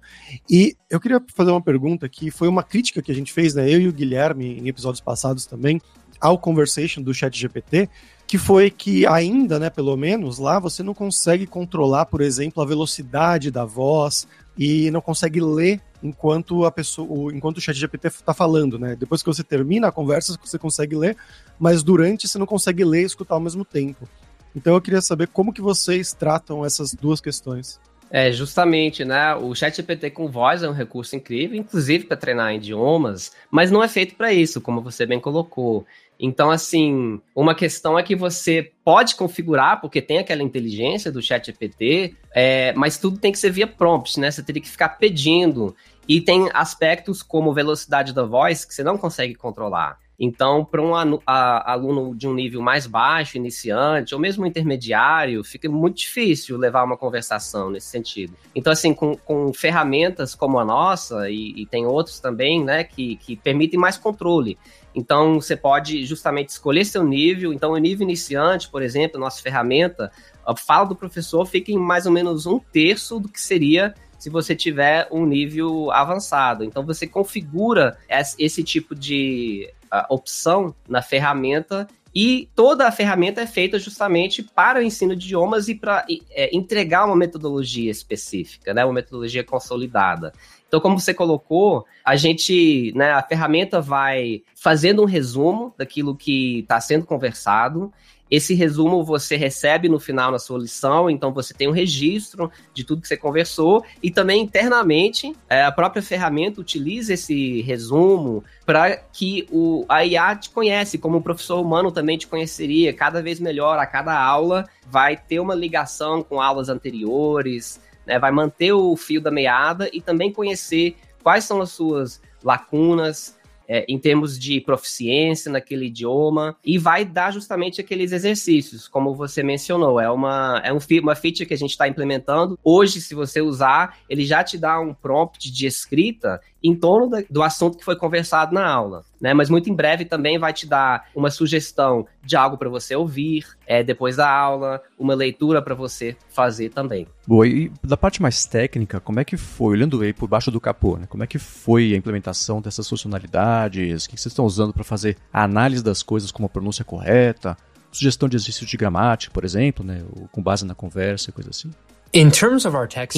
[0.48, 3.68] E eu queria fazer uma pergunta que foi uma crítica que a gente fez, né?
[3.68, 5.80] Eu e o Guilherme, em episódios passados também,
[6.22, 7.88] ao conversation do chat GPT,
[8.26, 12.66] que foi que ainda, né, pelo menos lá, você não consegue controlar, por exemplo, a
[12.66, 18.32] velocidade da voz e não consegue ler enquanto a pessoa, enquanto o chat GPT está
[18.32, 18.96] falando, né?
[18.96, 21.16] Depois que você termina a conversa, você consegue ler,
[21.58, 24.08] mas durante você não consegue ler e escutar ao mesmo tempo.
[24.54, 27.80] Então eu queria saber como que vocês tratam essas duas questões.
[28.14, 29.34] É, justamente, né?
[29.34, 33.88] O ChatGPT com voz é um recurso incrível, inclusive para treinar idiomas, mas não é
[33.88, 35.86] feito para isso, como você bem colocou.
[36.24, 41.46] Então, assim, uma questão é que você pode configurar, porque tem aquela inteligência do chat
[41.46, 44.30] GPT, é, mas tudo tem que ser via prompt, né?
[44.30, 45.74] Você teria que ficar pedindo.
[46.06, 49.98] E tem aspectos como velocidade da voz que você não consegue controlar.
[50.24, 50.92] Então, para um
[51.26, 56.96] aluno de um nível mais baixo, iniciante, ou mesmo intermediário, fica muito difícil levar uma
[56.96, 58.32] conversação nesse sentido.
[58.54, 63.16] Então, assim, com, com ferramentas como a nossa, e, e tem outros também, né, que,
[63.16, 64.56] que permitem mais controle.
[64.94, 67.52] Então, você pode justamente escolher seu nível.
[67.52, 70.10] Então, o nível iniciante, por exemplo, nossa ferramenta,
[70.46, 74.30] a fala do professor fica em mais ou menos um terço do que seria se
[74.30, 76.62] você tiver um nível avançado.
[76.62, 77.98] Então, você configura
[78.38, 79.72] esse tipo de
[80.08, 85.68] opção na ferramenta e toda a ferramenta é feita justamente para o ensino de idiomas
[85.68, 90.32] e para é, entregar uma metodologia específica, né, uma metodologia consolidada.
[90.72, 96.60] Então, como você colocou, a gente, né, a ferramenta vai fazendo um resumo daquilo que
[96.60, 97.92] está sendo conversado.
[98.30, 102.84] Esse resumo você recebe no final na sua lição, então você tem um registro de
[102.84, 108.96] tudo que você conversou e também internamente é, a própria ferramenta utiliza esse resumo para
[108.96, 113.38] que o, a IA te conhece, como o professor humano também te conheceria, cada vez
[113.38, 118.96] melhor a cada aula vai ter uma ligação com aulas anteriores, né, vai manter o
[118.96, 123.36] fio da meada e também conhecer quais são as suas lacunas,
[123.68, 129.42] é, em termos de proficiência naquele idioma e vai dar justamente aqueles exercícios, como você
[129.42, 129.98] mencionou.
[129.98, 132.58] É uma, é um, uma feature que a gente está implementando.
[132.62, 137.42] Hoje, se você usar, ele já te dá um prompt de escrita em torno do
[137.42, 139.04] assunto que foi conversado na aula.
[139.20, 139.34] Né?
[139.34, 143.46] Mas muito em breve também vai te dar uma sugestão de algo para você ouvir
[143.66, 147.06] é, depois da aula, uma leitura para você fazer também.
[147.26, 150.60] Boa, e da parte mais técnica, como é que foi, olhando aí por baixo do
[150.60, 151.06] capô, né?
[151.08, 154.04] como é que foi a implementação dessas funcionalidades?
[154.04, 157.56] O que vocês estão usando para fazer a análise das coisas como a pronúncia correta?
[157.90, 160.02] Sugestão de exercício de gramática, por exemplo, né?
[160.30, 161.70] com base na conversa e coisa assim?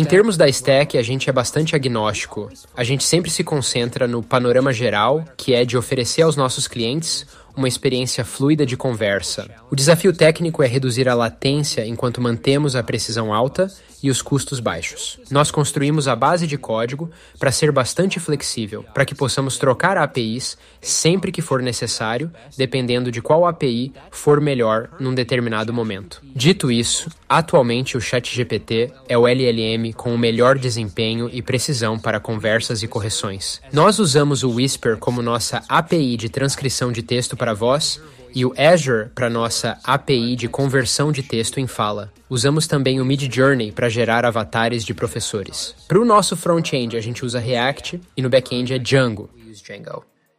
[0.00, 2.48] Em termos da stack, a gente é bastante agnóstico.
[2.76, 7.26] A gente sempre se concentra no panorama geral, que é de oferecer aos nossos clientes
[7.56, 9.50] uma experiência fluida de conversa.
[9.68, 13.68] O desafio técnico é reduzir a latência enquanto mantemos a precisão alta
[14.04, 15.18] e os custos baixos.
[15.30, 20.58] Nós construímos a base de código para ser bastante flexível, para que possamos trocar APIs
[20.78, 26.20] sempre que for necessário, dependendo de qual API for melhor num determinado momento.
[26.36, 32.20] Dito isso, atualmente o ChatGPT é o LLM com o melhor desempenho e precisão para
[32.20, 33.62] conversas e correções.
[33.72, 38.02] Nós usamos o Whisper como nossa API de transcrição de texto para voz
[38.34, 42.12] e o Azure para nossa API de conversão de texto em fala.
[42.28, 45.74] Usamos também o Midjourney para gerar avatares de professores.
[45.86, 49.30] Para o nosso front-end, a gente usa React e no back-end é Django.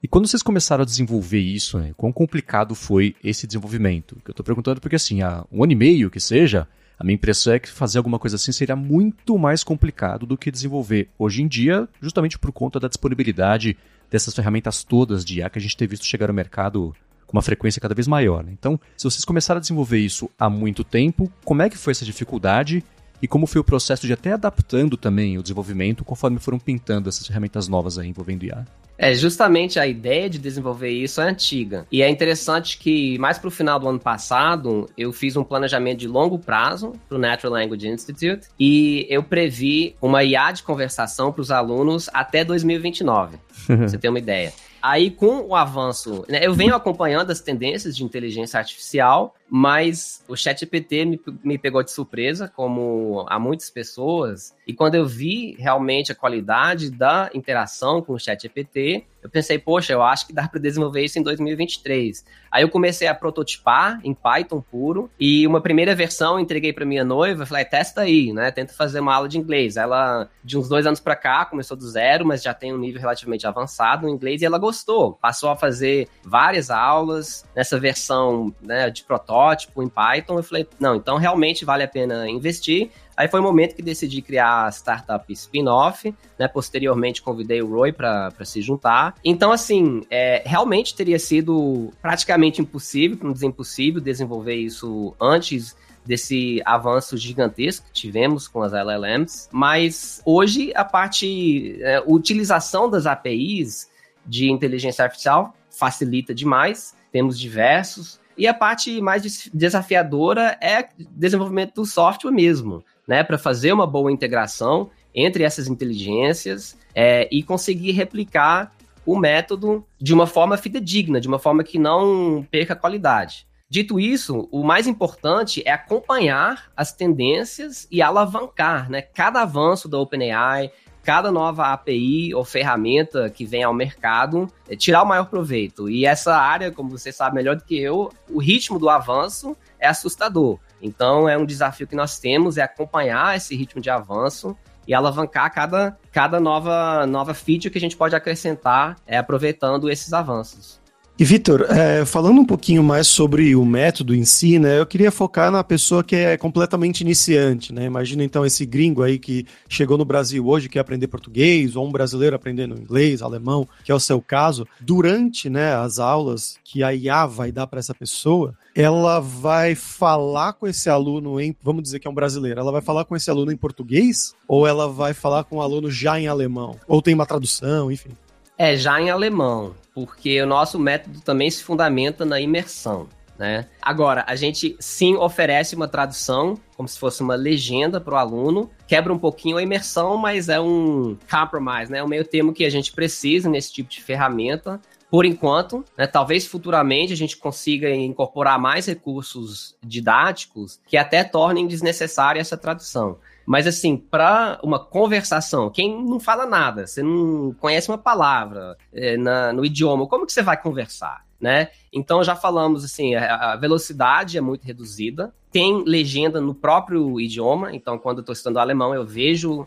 [0.04, 4.18] E quando vocês começaram a desenvolver isso, né, quão complicado foi esse desenvolvimento?
[4.26, 6.68] Eu estou perguntando porque, assim, há um ano e meio que seja,
[7.00, 10.52] a minha impressão é que fazer alguma coisa assim seria muito mais complicado do que
[10.52, 13.78] desenvolver hoje em dia, justamente por conta da disponibilidade
[14.10, 17.42] dessas ferramentas todas de IA que a gente tem visto chegar no mercado com uma
[17.42, 18.44] frequência cada vez maior.
[18.44, 18.52] Né?
[18.54, 22.06] Então, se vocês começaram a desenvolver isso há muito tempo, como é que foi essa
[22.06, 22.84] dificuldade
[23.22, 27.26] e como foi o processo de até adaptando também o desenvolvimento conforme foram pintando essas
[27.26, 28.66] ferramentas novas aí envolvendo IA?
[28.98, 31.86] É, justamente a ideia de desenvolver isso é antiga.
[31.92, 36.00] E é interessante que, mais para o final do ano passado, eu fiz um planejamento
[36.00, 41.32] de longo prazo para o Natural Language Institute e eu previ uma IA de conversação
[41.32, 43.38] para os alunos até 2029.
[43.68, 44.54] você ter uma ideia.
[44.88, 50.36] Aí, com o avanço, né, eu venho acompanhando as tendências de inteligência artificial, mas o
[50.36, 54.56] ChatGPT me, me pegou de surpresa, como a muitas pessoas.
[54.68, 59.92] E quando eu vi realmente a qualidade da interação com o ChatGPT, eu pensei, poxa,
[59.92, 62.24] eu acho que dá para desenvolver isso em 2023.
[62.52, 67.04] Aí eu comecei a prototipar em Python puro e uma primeira versão entreguei para minha
[67.04, 68.52] noiva, falei, testa aí, né?
[68.52, 69.78] Tenta fazer uma aula de inglês.
[69.78, 73.02] Ela de uns dois anos para cá começou do zero, mas já tem um nível
[73.02, 75.14] relativamente avançado no inglês e ela gostou.
[75.14, 79.35] Passou a fazer várias aulas nessa versão né, de protótipo
[79.78, 80.38] em Python.
[80.38, 82.90] Eu falei, não, então realmente vale a pena investir.
[83.18, 86.48] Aí foi o momento que decidi criar a startup spin-off, né?
[86.48, 89.16] Posteriormente convidei o Roy para se juntar.
[89.24, 96.62] Então, assim, é, realmente teria sido praticamente impossível, não dizer impossível, desenvolver isso antes desse
[96.66, 103.90] avanço gigantesco que tivemos com as LLMs, mas hoje a parte, é, utilização das APIs
[104.26, 111.86] de inteligência artificial facilita demais, temos diversos, e a parte mais desafiadora é desenvolvimento do
[111.86, 118.74] software mesmo né, para fazer uma boa integração entre essas inteligências é, e conseguir replicar
[119.06, 123.48] o método de uma forma fidedigna, de uma forma que não perca qualidade.
[123.70, 130.00] Dito isso, o mais importante é acompanhar as tendências e alavancar né, cada avanço da
[130.00, 130.72] OpenAI,
[131.06, 135.88] cada nova API ou ferramenta que vem ao mercado, é, tirar o maior proveito.
[135.88, 139.88] E essa área, como você sabe melhor do que eu, o ritmo do avanço é
[139.88, 140.58] assustador.
[140.82, 145.54] Então é um desafio que nós temos, é acompanhar esse ritmo de avanço e alavancar
[145.54, 150.82] cada, cada nova, nova feature que a gente pode acrescentar é, aproveitando esses avanços.
[151.18, 155.10] E Vitor, é, falando um pouquinho mais sobre o método em si, né, eu queria
[155.10, 157.86] focar na pessoa que é completamente iniciante, né?
[157.86, 161.92] Imagina então esse gringo aí que chegou no Brasil hoje, quer aprender português, ou um
[161.92, 164.68] brasileiro aprendendo inglês, alemão, que é o seu caso.
[164.82, 170.52] Durante, né, as aulas que a IA vai dar para essa pessoa, ela vai falar
[170.52, 173.30] com esse aluno em, vamos dizer que é um brasileiro, ela vai falar com esse
[173.30, 176.78] aluno em português ou ela vai falar com o aluno já em alemão?
[176.90, 178.10] Ou tem uma tradução, enfim.
[178.58, 183.08] É, já em alemão, porque o nosso método também se fundamenta na imersão.
[183.38, 183.66] Né?
[183.82, 188.70] Agora, a gente sim oferece uma tradução, como se fosse uma legenda para o aluno,
[188.88, 191.98] quebra um pouquinho a imersão, mas é um compromise, né?
[192.00, 194.80] É um meio termo que a gente precisa nesse tipo de ferramenta.
[195.10, 201.68] Por enquanto, né, talvez futuramente a gente consiga incorporar mais recursos didáticos que até tornem
[201.68, 203.18] desnecessária essa tradução.
[203.46, 209.16] Mas assim, para uma conversação, quem não fala nada, você não conhece uma palavra é,
[209.18, 211.24] na, no idioma, como que você vai conversar?
[211.40, 211.68] Né?
[211.92, 217.98] Então já falamos assim, a velocidade é muito reduzida, tem legenda no próprio idioma, então
[217.98, 219.66] quando eu estou estudando alemão eu vejo uh,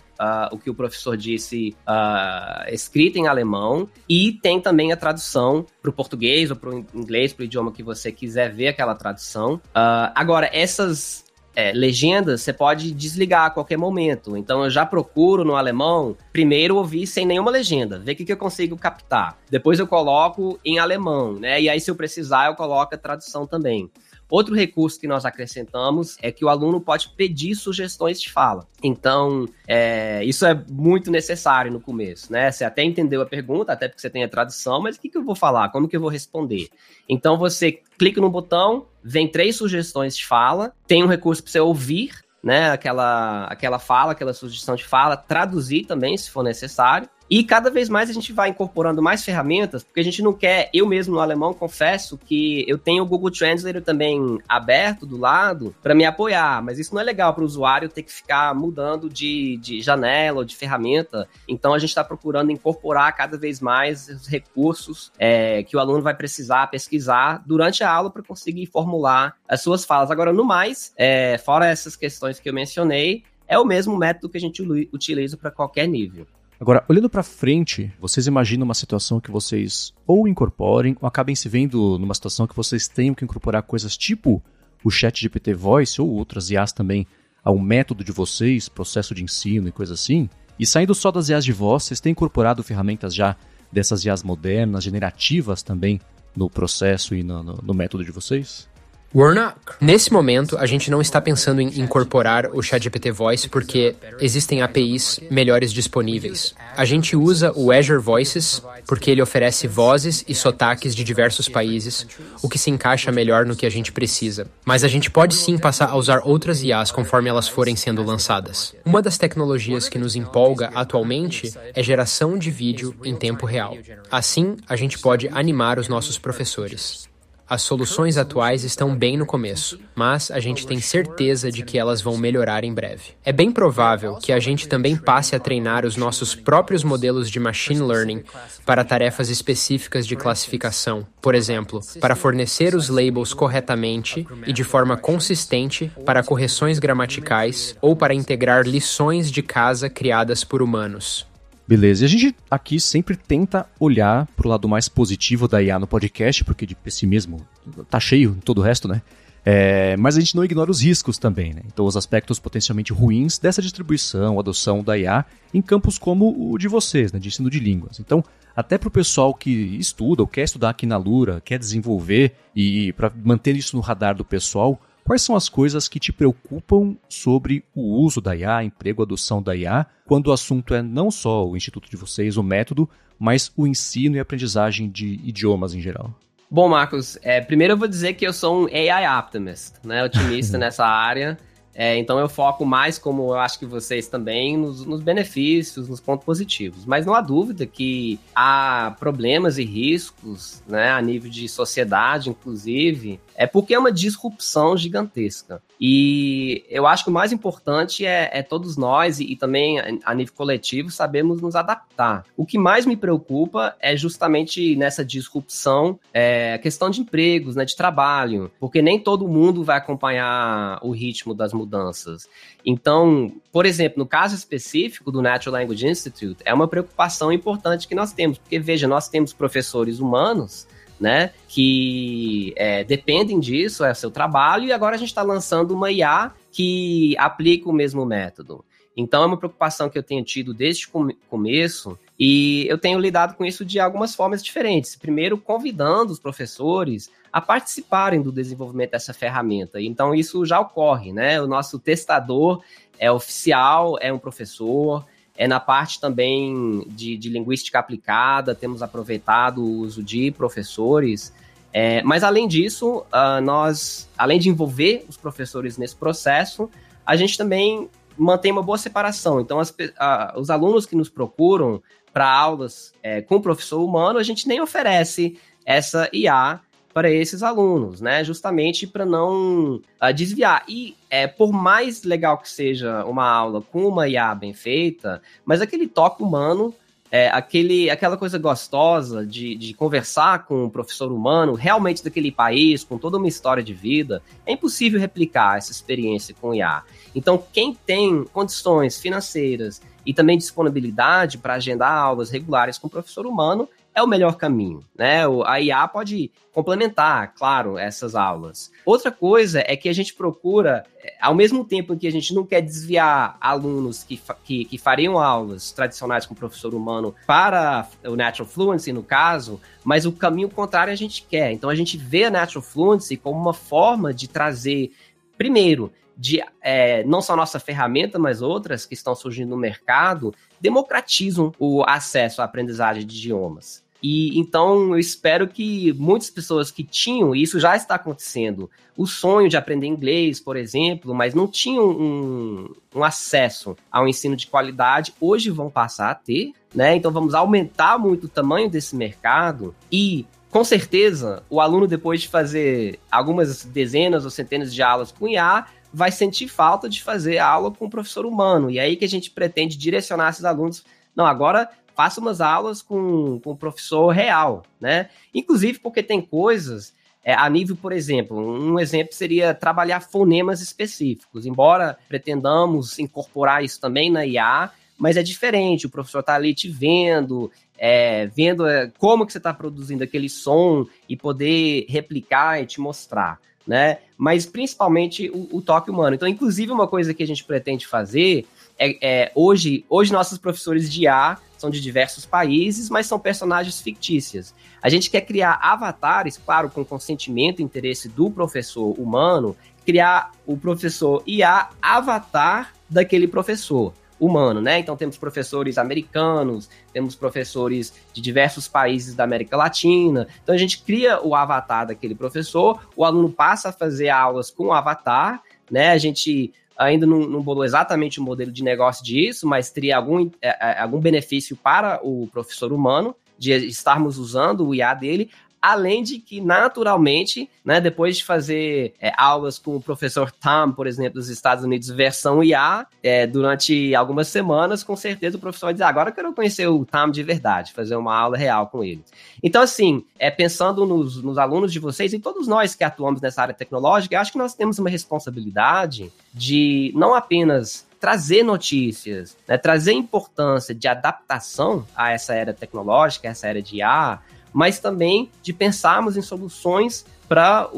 [0.50, 5.90] o que o professor disse uh, escrito em alemão e tem também a tradução para
[5.90, 9.54] o português ou para o inglês, para o idioma que você quiser ver aquela tradução.
[9.54, 11.27] Uh, agora essas
[11.58, 14.36] é, legendas você pode desligar a qualquer momento.
[14.36, 18.32] Então eu já procuro no alemão, primeiro ouvir sem nenhuma legenda, ver o que, que
[18.32, 19.36] eu consigo captar.
[19.50, 21.60] Depois eu coloco em alemão, né?
[21.60, 23.90] E aí, se eu precisar, eu coloco a tradução também.
[24.30, 28.66] Outro recurso que nós acrescentamos é que o aluno pode pedir sugestões de fala.
[28.82, 32.50] Então, é, isso é muito necessário no começo, né?
[32.50, 35.16] Você até entendeu a pergunta, até porque você tem a tradução, mas o que, que
[35.16, 35.70] eu vou falar?
[35.70, 36.68] Como que eu vou responder?
[37.08, 41.60] Então, você clica no botão, vem três sugestões de fala, tem um recurso para você
[41.60, 42.10] ouvir,
[42.42, 42.70] né?
[42.70, 47.08] Aquela, aquela fala, aquela sugestão de fala, traduzir também, se for necessário.
[47.30, 50.70] E cada vez mais a gente vai incorporando mais ferramentas, porque a gente não quer,
[50.72, 55.74] eu mesmo no alemão confesso que eu tenho o Google Translator também aberto do lado
[55.82, 59.08] para me apoiar, mas isso não é legal para o usuário ter que ficar mudando
[59.08, 61.28] de, de janela ou de ferramenta.
[61.46, 66.02] Então a gente está procurando incorporar cada vez mais os recursos é, que o aluno
[66.02, 70.10] vai precisar pesquisar durante a aula para conseguir formular as suas falas.
[70.10, 74.36] Agora, no mais, é, fora essas questões que eu mencionei, é o mesmo método que
[74.36, 74.62] a gente
[74.92, 76.26] utiliza para qualquer nível.
[76.60, 81.48] Agora, olhando para frente, vocês imaginam uma situação que vocês ou incorporem ou acabem se
[81.48, 84.42] vendo numa situação que vocês tenham que incorporar coisas tipo
[84.82, 87.06] o chat GPT Voice ou outras IAs também
[87.44, 90.28] ao método de vocês, processo de ensino e coisa assim?
[90.58, 93.36] E saindo só das IAs de voz, vocês têm incorporado ferramentas já
[93.70, 96.00] dessas IAs modernas, generativas também
[96.34, 98.68] no processo e no, no, no método de vocês?
[99.14, 99.56] Warnock.
[99.80, 105.18] Nesse momento, a gente não está pensando em incorporar o ChatGPT Voice porque existem APIs
[105.30, 106.54] melhores disponíveis.
[106.76, 112.06] A gente usa o Azure Voices porque ele oferece vozes e sotaques de diversos países,
[112.42, 114.46] o que se encaixa melhor no que a gente precisa.
[114.62, 118.74] Mas a gente pode sim passar a usar outras IAs conforme elas forem sendo lançadas.
[118.84, 123.74] Uma das tecnologias que nos empolga atualmente é geração de vídeo em tempo real.
[124.10, 127.07] Assim, a gente pode animar os nossos professores.
[127.50, 132.02] As soluções atuais estão bem no começo, mas a gente tem certeza de que elas
[132.02, 133.14] vão melhorar em breve.
[133.24, 137.40] É bem provável que a gente também passe a treinar os nossos próprios modelos de
[137.40, 138.22] machine learning
[138.66, 144.96] para tarefas específicas de classificação, por exemplo, para fornecer os labels corretamente e de forma
[144.96, 151.27] consistente para correções gramaticais ou para integrar lições de casa criadas por humanos.
[151.68, 155.86] Beleza, e a gente aqui sempre tenta olhar pro lado mais positivo da IA no
[155.86, 157.46] podcast, porque de pessimismo
[157.90, 159.02] tá cheio em todo o resto, né?
[159.44, 161.60] É, mas a gente não ignora os riscos também, né?
[161.66, 166.68] Então, os aspectos potencialmente ruins dessa distribuição, adoção da IA em campos como o de
[166.68, 167.18] vocês, né?
[167.18, 168.00] De ensino de línguas.
[168.00, 168.24] Então,
[168.56, 172.94] até para o pessoal que estuda ou quer estudar aqui na Lura, quer desenvolver e
[172.94, 177.64] para manter isso no radar do pessoal, Quais são as coisas que te preocupam sobre
[177.74, 181.56] o uso da IA, emprego, adoção da IA, quando o assunto é não só o
[181.56, 182.86] instituto de vocês, o método,
[183.18, 186.14] mas o ensino e aprendizagem de idiomas em geral?
[186.50, 190.58] Bom, Marcos, é, primeiro eu vou dizer que eu sou um AI optimist, né, otimista
[190.60, 191.38] nessa área.
[191.74, 196.00] É, então eu foco mais, como eu acho que vocês também, nos, nos, benefícios, nos
[196.00, 196.84] pontos positivos.
[196.84, 203.18] Mas não há dúvida que há problemas e riscos, né, a nível de sociedade, inclusive,
[203.38, 205.62] é porque é uma disrupção gigantesca.
[205.80, 210.12] E eu acho que o mais importante é, é todos nós, e, e, também a
[210.12, 212.24] nível coletivo, sabemos nos adaptar.
[212.36, 217.64] O que mais me preocupa é justamente nessa disrupção é, a questão de empregos, né,
[217.64, 222.28] de trabalho, porque nem todo mundo vai acompanhar o ritmo das mudanças.
[222.66, 227.94] Então, por exemplo, no caso específico do Natural Language Institute, é uma preocupação importante que
[227.94, 230.66] nós temos, porque veja, nós temos professores humanos
[231.00, 231.32] né?
[231.48, 236.32] Que é, dependem disso, é seu trabalho, e agora a gente está lançando uma IA
[236.50, 238.64] que aplica o mesmo método.
[238.96, 243.36] Então é uma preocupação que eu tenho tido desde o começo e eu tenho lidado
[243.36, 244.96] com isso de algumas formas diferentes.
[244.96, 249.80] Primeiro, convidando os professores a participarem do desenvolvimento dessa ferramenta.
[249.80, 251.40] Então isso já ocorre, né?
[251.40, 252.60] O nosso testador
[252.98, 255.06] é oficial, é um professor,
[255.38, 261.32] é na parte também de, de linguística aplicada, temos aproveitado o uso de professores.
[261.72, 266.68] É, mas além disso, uh, nós, além de envolver os professores nesse processo,
[267.06, 269.40] a gente também mantém uma boa separação.
[269.40, 271.80] Então, as, uh, os alunos que nos procuram
[272.12, 276.58] para aulas é, com o professor humano, a gente nem oferece essa IA
[276.98, 278.24] para esses alunos, né?
[278.24, 280.64] Justamente para não uh, desviar.
[280.66, 285.60] E é, por mais legal que seja uma aula com uma IA bem feita, mas
[285.60, 286.74] aquele toque humano,
[287.08, 292.82] é, aquele, aquela coisa gostosa de, de conversar com um professor humano, realmente daquele país,
[292.82, 296.82] com toda uma história de vida, é impossível replicar essa experiência com IA.
[297.14, 303.24] Então, quem tem condições financeiras e também disponibilidade para agendar aulas regulares com o professor
[303.24, 303.68] humano,
[303.98, 305.22] é o melhor caminho, né?
[305.44, 308.70] A IA pode complementar, claro, essas aulas.
[308.84, 312.46] Outra coisa é que a gente procura, é, ao mesmo tempo que a gente não
[312.46, 318.16] quer desviar alunos que, que, que fariam aulas tradicionais com o professor humano para o
[318.16, 321.52] Natural Fluency, no caso, mas o caminho contrário a gente quer.
[321.52, 324.92] Então a gente vê a Natural Fluency como uma forma de trazer,
[325.36, 331.52] primeiro, de é, não só nossa ferramenta, mas outras que estão surgindo no mercado, democratizam
[331.60, 333.86] o acesso à aprendizagem de idiomas.
[334.02, 339.06] E então eu espero que muitas pessoas que tinham, e isso já está acontecendo, o
[339.06, 344.46] sonho de aprender inglês, por exemplo, mas não tinham um, um acesso ao ensino de
[344.46, 346.94] qualidade, hoje vão passar a ter, né?
[346.96, 352.28] Então vamos aumentar muito o tamanho desse mercado e com certeza, o aluno, depois de
[352.28, 357.70] fazer algumas dezenas ou centenas de aulas com IA, vai sentir falta de fazer aula
[357.70, 358.70] com o professor humano.
[358.70, 360.84] E é aí que a gente pretende direcionar esses alunos.
[361.14, 361.68] Não, agora
[361.98, 365.10] faça umas aulas com, com o professor real, né?
[365.34, 366.94] Inclusive porque tem coisas
[367.24, 371.44] é, a nível, por exemplo, um exemplo seria trabalhar fonemas específicos.
[371.44, 375.86] Embora pretendamos incorporar isso também na IA, mas é diferente.
[375.86, 380.28] O professor está ali te vendo, é, vendo é, como que você está produzindo aquele
[380.28, 383.98] som e poder replicar e te mostrar, né?
[384.16, 386.14] Mas principalmente o, o toque humano.
[386.14, 388.46] Então, inclusive, uma coisa que a gente pretende fazer
[388.78, 393.80] é, é, hoje, hoje nossos professores de IA são de diversos países, mas são personagens
[393.80, 394.54] fictícias.
[394.80, 400.56] A gente quer criar avatares, claro, com consentimento e interesse do professor humano, criar o
[400.56, 404.78] professor IA avatar daquele professor humano, né?
[404.78, 410.26] Então temos professores americanos, temos professores de diversos países da América Latina.
[410.42, 414.66] Então a gente cria o avatar daquele professor, o aluno passa a fazer aulas com
[414.66, 415.90] o avatar, né?
[415.90, 420.30] A gente ainda não, não bolou exatamente o modelo de negócio disso, mas teria algum,
[420.40, 426.02] é, é, algum benefício para o professor humano de estarmos usando o IA dele, Além
[426.02, 431.14] de que, naturalmente, né, depois de fazer é, aulas com o professor Tam, por exemplo,
[431.14, 435.84] dos Estados Unidos, versão IA, é, durante algumas semanas, com certeza o professor vai dizer:
[435.84, 439.04] agora eu quero conhecer o Tam de verdade, fazer uma aula real com ele.
[439.42, 443.42] Então, assim, é, pensando nos, nos alunos de vocês e todos nós que atuamos nessa
[443.42, 449.58] área tecnológica, eu acho que nós temos uma responsabilidade de não apenas trazer notícias, né,
[449.58, 454.20] trazer importância de adaptação a essa era tecnológica, essa era de IA,
[454.52, 457.68] mas também de pensarmos em soluções para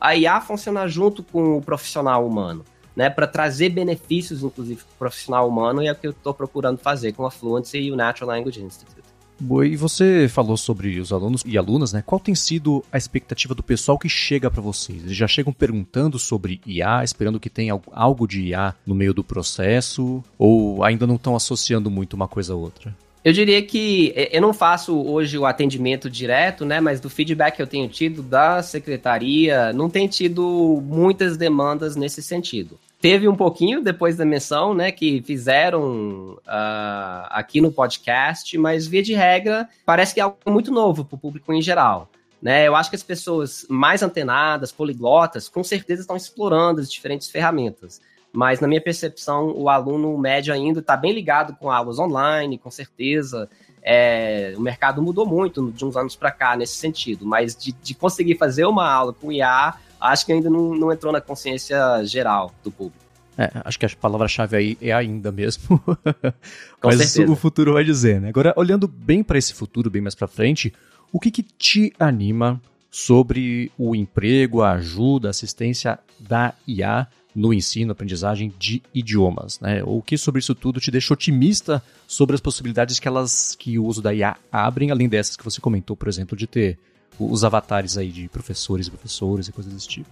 [0.00, 2.64] a IA funcionar junto com o profissional humano.
[2.94, 6.34] Né, para trazer benefícios, inclusive, para o profissional humano, e é o que eu estou
[6.34, 9.02] procurando fazer com a Fluency e o Natural Language Institute.
[9.40, 12.00] Boa, e você falou sobre os alunos e alunas, né?
[12.04, 15.02] Qual tem sido a expectativa do pessoal que chega para vocês?
[15.02, 19.24] Eles já chegam perguntando sobre IA, esperando que tenha algo de IA no meio do
[19.24, 22.96] processo, ou ainda não estão associando muito uma coisa a outra?
[23.24, 26.80] Eu diria que eu não faço hoje o atendimento direto, né?
[26.80, 32.20] Mas do feedback que eu tenho tido da secretaria, não tem tido muitas demandas nesse
[32.20, 32.78] sentido.
[33.00, 34.90] Teve um pouquinho depois da menção, né?
[34.90, 40.72] Que fizeram uh, aqui no podcast, mas via de regra, parece que é algo muito
[40.72, 42.08] novo para o público em geral.
[42.40, 42.66] Né?
[42.66, 48.00] Eu acho que as pessoas mais antenadas, poliglotas, com certeza estão explorando as diferentes ferramentas.
[48.32, 52.70] Mas, na minha percepção, o aluno médio ainda está bem ligado com aulas online, com
[52.70, 53.48] certeza.
[53.82, 57.94] É, o mercado mudou muito de uns anos para cá nesse sentido, mas de, de,
[57.94, 62.52] conseguir fazer uma aula com IA, acho que ainda não, não entrou na consciência geral
[62.62, 63.02] do público.
[63.36, 65.82] É, acho que a palavra-chave aí é ainda mesmo.
[66.82, 67.32] Mas certeza.
[67.32, 68.28] o futuro vai dizer, né?
[68.28, 70.72] Agora, olhando bem para esse futuro, bem mais para frente,
[71.10, 72.60] o que, que te anima
[72.90, 79.82] sobre o emprego, a ajuda, a assistência da IA no ensino, aprendizagem de idiomas, né?
[79.84, 83.84] O que sobre isso tudo te deixa otimista sobre as possibilidades que elas que o
[83.84, 86.78] uso da IA abrem, além dessas que você comentou, por exemplo, de ter
[87.18, 90.10] os avatares aí de professores e professores e coisas desse tipo?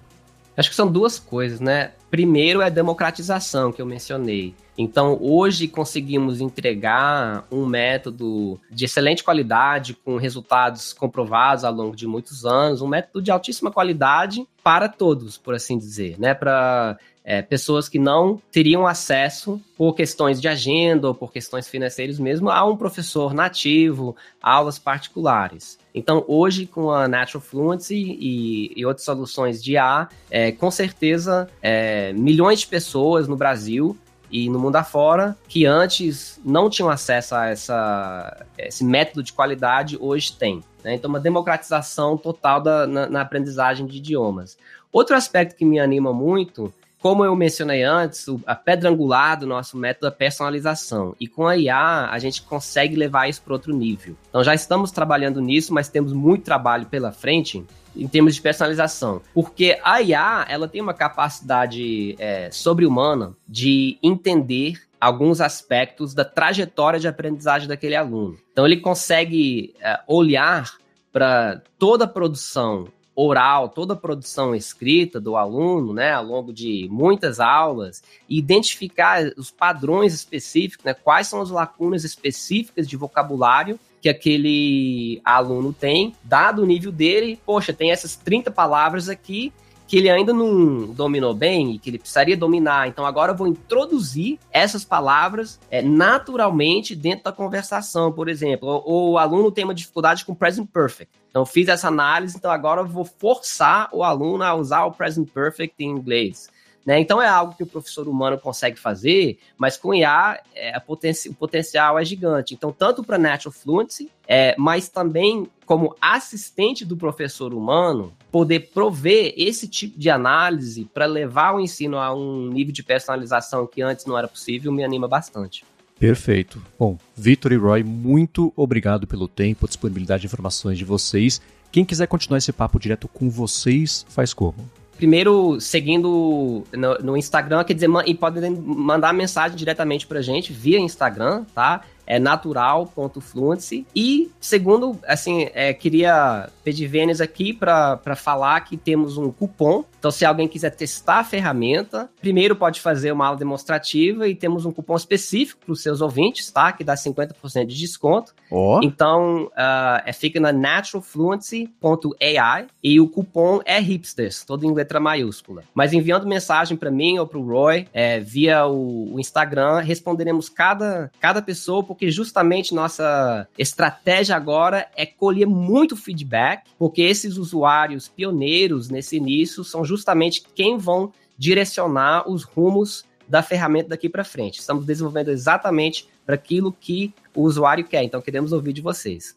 [0.56, 1.92] Acho que são duas coisas, né?
[2.10, 4.54] Primeiro é a democratização que eu mencionei.
[4.76, 12.06] Então, hoje conseguimos entregar um método de excelente qualidade, com resultados comprovados ao longo de
[12.06, 16.34] muitos anos, um método de altíssima qualidade para todos, por assim dizer, né?
[16.34, 22.18] Para é, pessoas que não teriam acesso por questões de agenda ou por questões financeiras
[22.18, 25.78] mesmo a um professor nativo, aulas particulares.
[25.94, 31.48] Então, hoje, com a Natural Fluency e, e outras soluções de IA, é, com certeza,
[31.60, 33.96] é, milhões de pessoas no Brasil
[34.30, 39.98] e no mundo afora que antes não tinham acesso a essa, esse método de qualidade,
[40.00, 40.62] hoje tem.
[40.84, 40.94] Né?
[40.94, 44.56] Então, uma democratização total da, na, na aprendizagem de idiomas.
[44.92, 49.76] Outro aspecto que me anima muito como eu mencionei antes, a pedra angular do nosso
[49.76, 51.16] método é personalização.
[51.18, 54.14] E com a IA, a gente consegue levar isso para outro nível.
[54.28, 57.64] Então já estamos trabalhando nisso, mas temos muito trabalho pela frente
[57.96, 59.22] em termos de personalização.
[59.32, 67.00] Porque a IA, ela tem uma capacidade é, sobre-humana de entender alguns aspectos da trajetória
[67.00, 68.36] de aprendizagem daquele aluno.
[68.52, 70.70] Então ele consegue é, olhar
[71.10, 76.88] para toda a produção oral, toda a produção escrita do aluno, né, ao longo de
[76.90, 83.78] muitas aulas, e identificar os padrões específicos, né, quais são as lacunas específicas de vocabulário
[84.00, 89.52] que aquele aluno tem, dado o nível dele, poxa, tem essas 30 palavras aqui
[89.90, 92.86] que ele ainda não dominou bem e que ele precisaria dominar.
[92.86, 98.84] Então agora eu vou introduzir essas palavras é, naturalmente dentro da conversação, por exemplo.
[98.86, 101.12] O, aluno tem uma dificuldade com present perfect.
[101.28, 105.28] Então, fiz essa análise, então agora eu vou forçar o aluno a usar o present
[105.28, 106.48] perfect em inglês.
[106.84, 106.98] Né?
[106.98, 111.34] Então, é algo que o professor humano consegue fazer, mas com IA é, poten o
[111.34, 112.54] potencial é gigante.
[112.54, 119.32] Então, tanto para Natural Fluency, é, mas também como assistente do professor humano, poder prover
[119.36, 124.04] esse tipo de análise para levar o ensino a um nível de personalização que antes
[124.04, 125.64] não era possível, me anima bastante.
[125.98, 126.60] Perfeito.
[126.78, 131.40] Bom, Vitor e Roy, muito obrigado pelo tempo, disponibilidade de informações de vocês.
[131.70, 134.79] Quem quiser continuar esse papo direto com vocês, faz como?
[135.00, 140.78] Primeiro, seguindo no, no Instagram, quer dizer, e podem mandar mensagem diretamente pra gente via
[140.78, 141.80] Instagram, tá?
[142.10, 143.86] é natural.fluency.
[143.94, 149.84] E, segundo, assim, é, queria pedir Vênus aqui para falar que temos um cupom.
[150.00, 154.66] Então, se alguém quiser testar a ferramenta, primeiro pode fazer uma aula demonstrativa e temos
[154.66, 156.72] um cupom específico para os seus ouvintes, tá?
[156.72, 158.34] Que dá 50% de desconto.
[158.50, 158.80] Oh.
[158.82, 165.62] Então, uh, é, fica na naturalfluency.ai e o cupom é hipsters, todo em letra maiúscula.
[165.72, 170.48] Mas enviando mensagem para mim ou para o Roy é, via o, o Instagram, responderemos
[170.48, 177.36] cada, cada pessoa por porque justamente nossa estratégia agora é colher muito feedback, porque esses
[177.36, 184.24] usuários pioneiros nesse início são justamente quem vão direcionar os rumos da ferramenta daqui para
[184.24, 184.60] frente.
[184.60, 189.36] Estamos desenvolvendo exatamente para aquilo que o usuário quer, então queremos ouvir de vocês.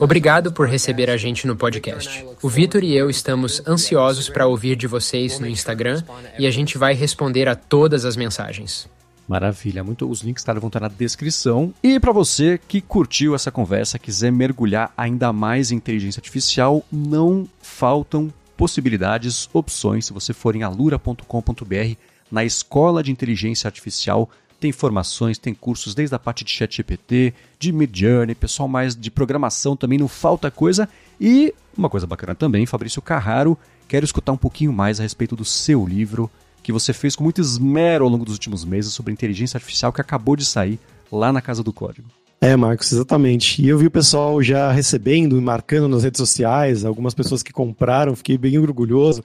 [0.00, 2.24] Obrigado por receber a gente no podcast.
[2.42, 6.02] O Vitor e eu estamos ansiosos para ouvir de vocês no Instagram
[6.38, 8.88] e a gente vai responder a todas as mensagens.
[9.28, 11.74] Maravilha, muito os links tá, vão estar na descrição.
[11.82, 17.46] E para você que curtiu essa conversa, quiser mergulhar ainda mais em inteligência artificial, não
[17.60, 20.06] faltam possibilidades, opções.
[20.06, 21.96] Se você for em alura.com.br,
[22.30, 24.28] na Escola de Inteligência Artificial,
[24.58, 29.76] tem formações, tem cursos desde a parte de ChatGPT, de Midjourney, pessoal mais de programação
[29.76, 30.88] também, não falta coisa.
[31.20, 35.44] E uma coisa bacana também, Fabrício Carraro, quero escutar um pouquinho mais a respeito do
[35.44, 36.30] seu livro
[36.62, 40.00] que você fez com muito esmero ao longo dos últimos meses sobre inteligência artificial que
[40.00, 40.80] acabou de sair
[41.12, 42.08] lá na Casa do Código.
[42.40, 43.62] É, Marcos, exatamente.
[43.62, 47.52] E eu vi o pessoal já recebendo e marcando nas redes sociais, algumas pessoas que
[47.52, 49.24] compraram, fiquei bem orgulhoso.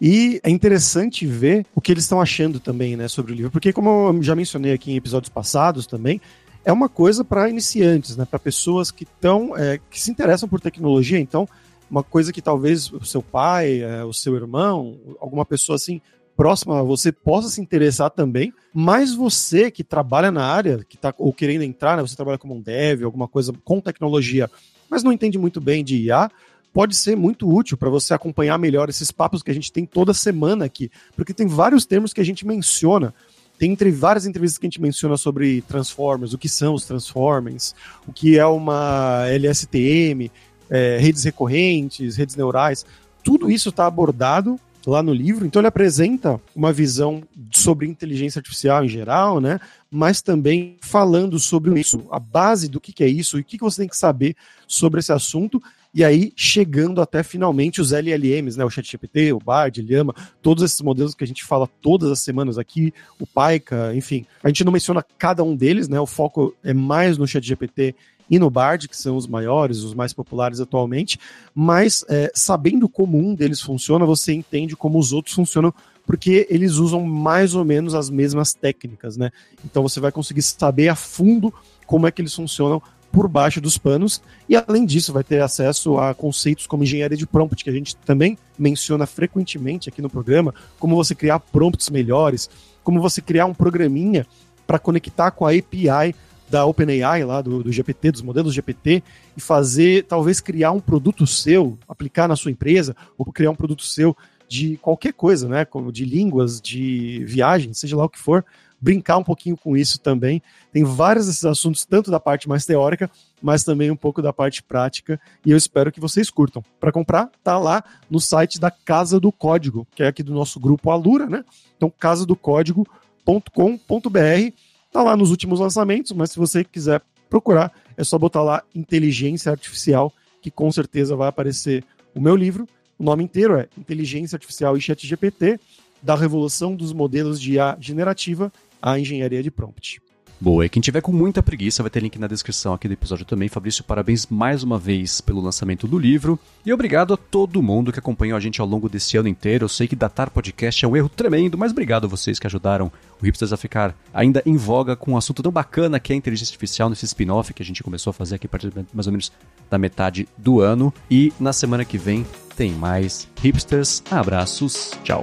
[0.00, 3.72] E é interessante ver o que eles estão achando também, né, sobre o livro, porque
[3.72, 6.20] como eu já mencionei aqui em episódios passados também,
[6.64, 10.60] é uma coisa para iniciantes, né, para pessoas que estão, é, que se interessam por
[10.60, 11.18] tecnologia.
[11.18, 11.46] Então,
[11.90, 16.00] uma coisa que talvez o seu pai, é, o seu irmão, alguma pessoa assim
[16.40, 21.34] próxima você possa se interessar também, mas você que trabalha na área, que está ou
[21.34, 24.50] querendo entrar, né, você trabalha como um dev, alguma coisa com tecnologia,
[24.88, 26.30] mas não entende muito bem de IA,
[26.72, 30.14] pode ser muito útil para você acompanhar melhor esses papos que a gente tem toda
[30.14, 33.12] semana aqui, porque tem vários termos que a gente menciona.
[33.58, 37.74] Tem entre várias entrevistas que a gente menciona sobre Transformers, o que são os Transformers,
[38.08, 40.32] o que é uma LSTM,
[40.70, 42.86] é, redes recorrentes, redes neurais.
[43.22, 45.46] Tudo isso está abordado lá no livro.
[45.46, 47.22] Então ele apresenta uma visão
[47.52, 49.60] sobre inteligência artificial em geral, né?
[49.90, 53.58] Mas também falando sobre isso, a base do que, que é isso e o que,
[53.58, 55.62] que você tem que saber sobre esse assunto.
[55.92, 58.64] E aí chegando até finalmente os LLMs, né?
[58.64, 62.58] O ChatGPT, o Bard, Llama, todos esses modelos que a gente fala todas as semanas
[62.58, 64.24] aqui, o Paica, enfim.
[64.42, 65.98] A gente não menciona cada um deles, né?
[65.98, 67.94] O foco é mais no ChatGPT
[68.30, 71.18] e no Bard, que são os maiores, os mais populares atualmente,
[71.52, 75.74] mas é, sabendo como um deles funciona, você entende como os outros funcionam,
[76.06, 79.30] porque eles usam mais ou menos as mesmas técnicas, né?
[79.64, 81.52] Então você vai conseguir saber a fundo
[81.86, 85.98] como é que eles funcionam por baixo dos panos, e além disso, vai ter acesso
[85.98, 90.54] a conceitos como engenharia de prompt, que a gente também menciona frequentemente aqui no programa,
[90.78, 92.48] como você criar prompts melhores,
[92.84, 94.24] como você criar um programinha
[94.64, 96.14] para conectar com a API
[96.50, 99.02] da OpenAI lá, do, do GPT, dos modelos GPT,
[99.36, 103.84] e fazer, talvez criar um produto seu, aplicar na sua empresa, ou criar um produto
[103.84, 104.16] seu
[104.48, 105.64] de qualquer coisa, né?
[105.64, 108.44] Como de línguas, de viagens, seja lá o que for,
[108.80, 110.42] brincar um pouquinho com isso também.
[110.72, 113.08] Tem vários desses assuntos, tanto da parte mais teórica,
[113.40, 116.64] mas também um pouco da parte prática, e eu espero que vocês curtam.
[116.80, 120.58] Para comprar, tá lá no site da Casa do Código, que é aqui do nosso
[120.58, 121.44] grupo Alura, né?
[121.76, 128.42] Então, casadocódigo.com.br Tá lá nos últimos lançamentos, mas se você quiser procurar, é só botar
[128.42, 130.12] lá Inteligência Artificial,
[130.42, 131.84] que com certeza vai aparecer
[132.14, 132.66] o meu livro.
[132.98, 135.60] O nome inteiro é Inteligência Artificial e Chat GPT,
[136.02, 140.00] da revolução dos modelos de IA generativa à engenharia de prompt.
[140.40, 143.26] Boa, e quem tiver com muita preguiça vai ter link na descrição aqui do episódio
[143.26, 143.46] também.
[143.46, 146.38] Fabrício, parabéns mais uma vez pelo lançamento do livro.
[146.64, 149.66] E obrigado a todo mundo que acompanhou a gente ao longo desse ano inteiro.
[149.66, 152.90] Eu sei que datar podcast é um erro tremendo, mas obrigado a vocês que ajudaram
[153.20, 156.16] o Hipsters a ficar ainda em voga com um assunto tão bacana que é a
[156.16, 159.12] inteligência artificial nesse spin-off que a gente começou a fazer aqui a partir mais ou
[159.12, 159.30] menos
[159.68, 160.90] da metade do ano.
[161.10, 162.26] E na semana que vem
[162.56, 164.02] tem mais Hipsters.
[164.10, 165.22] Abraços, tchau.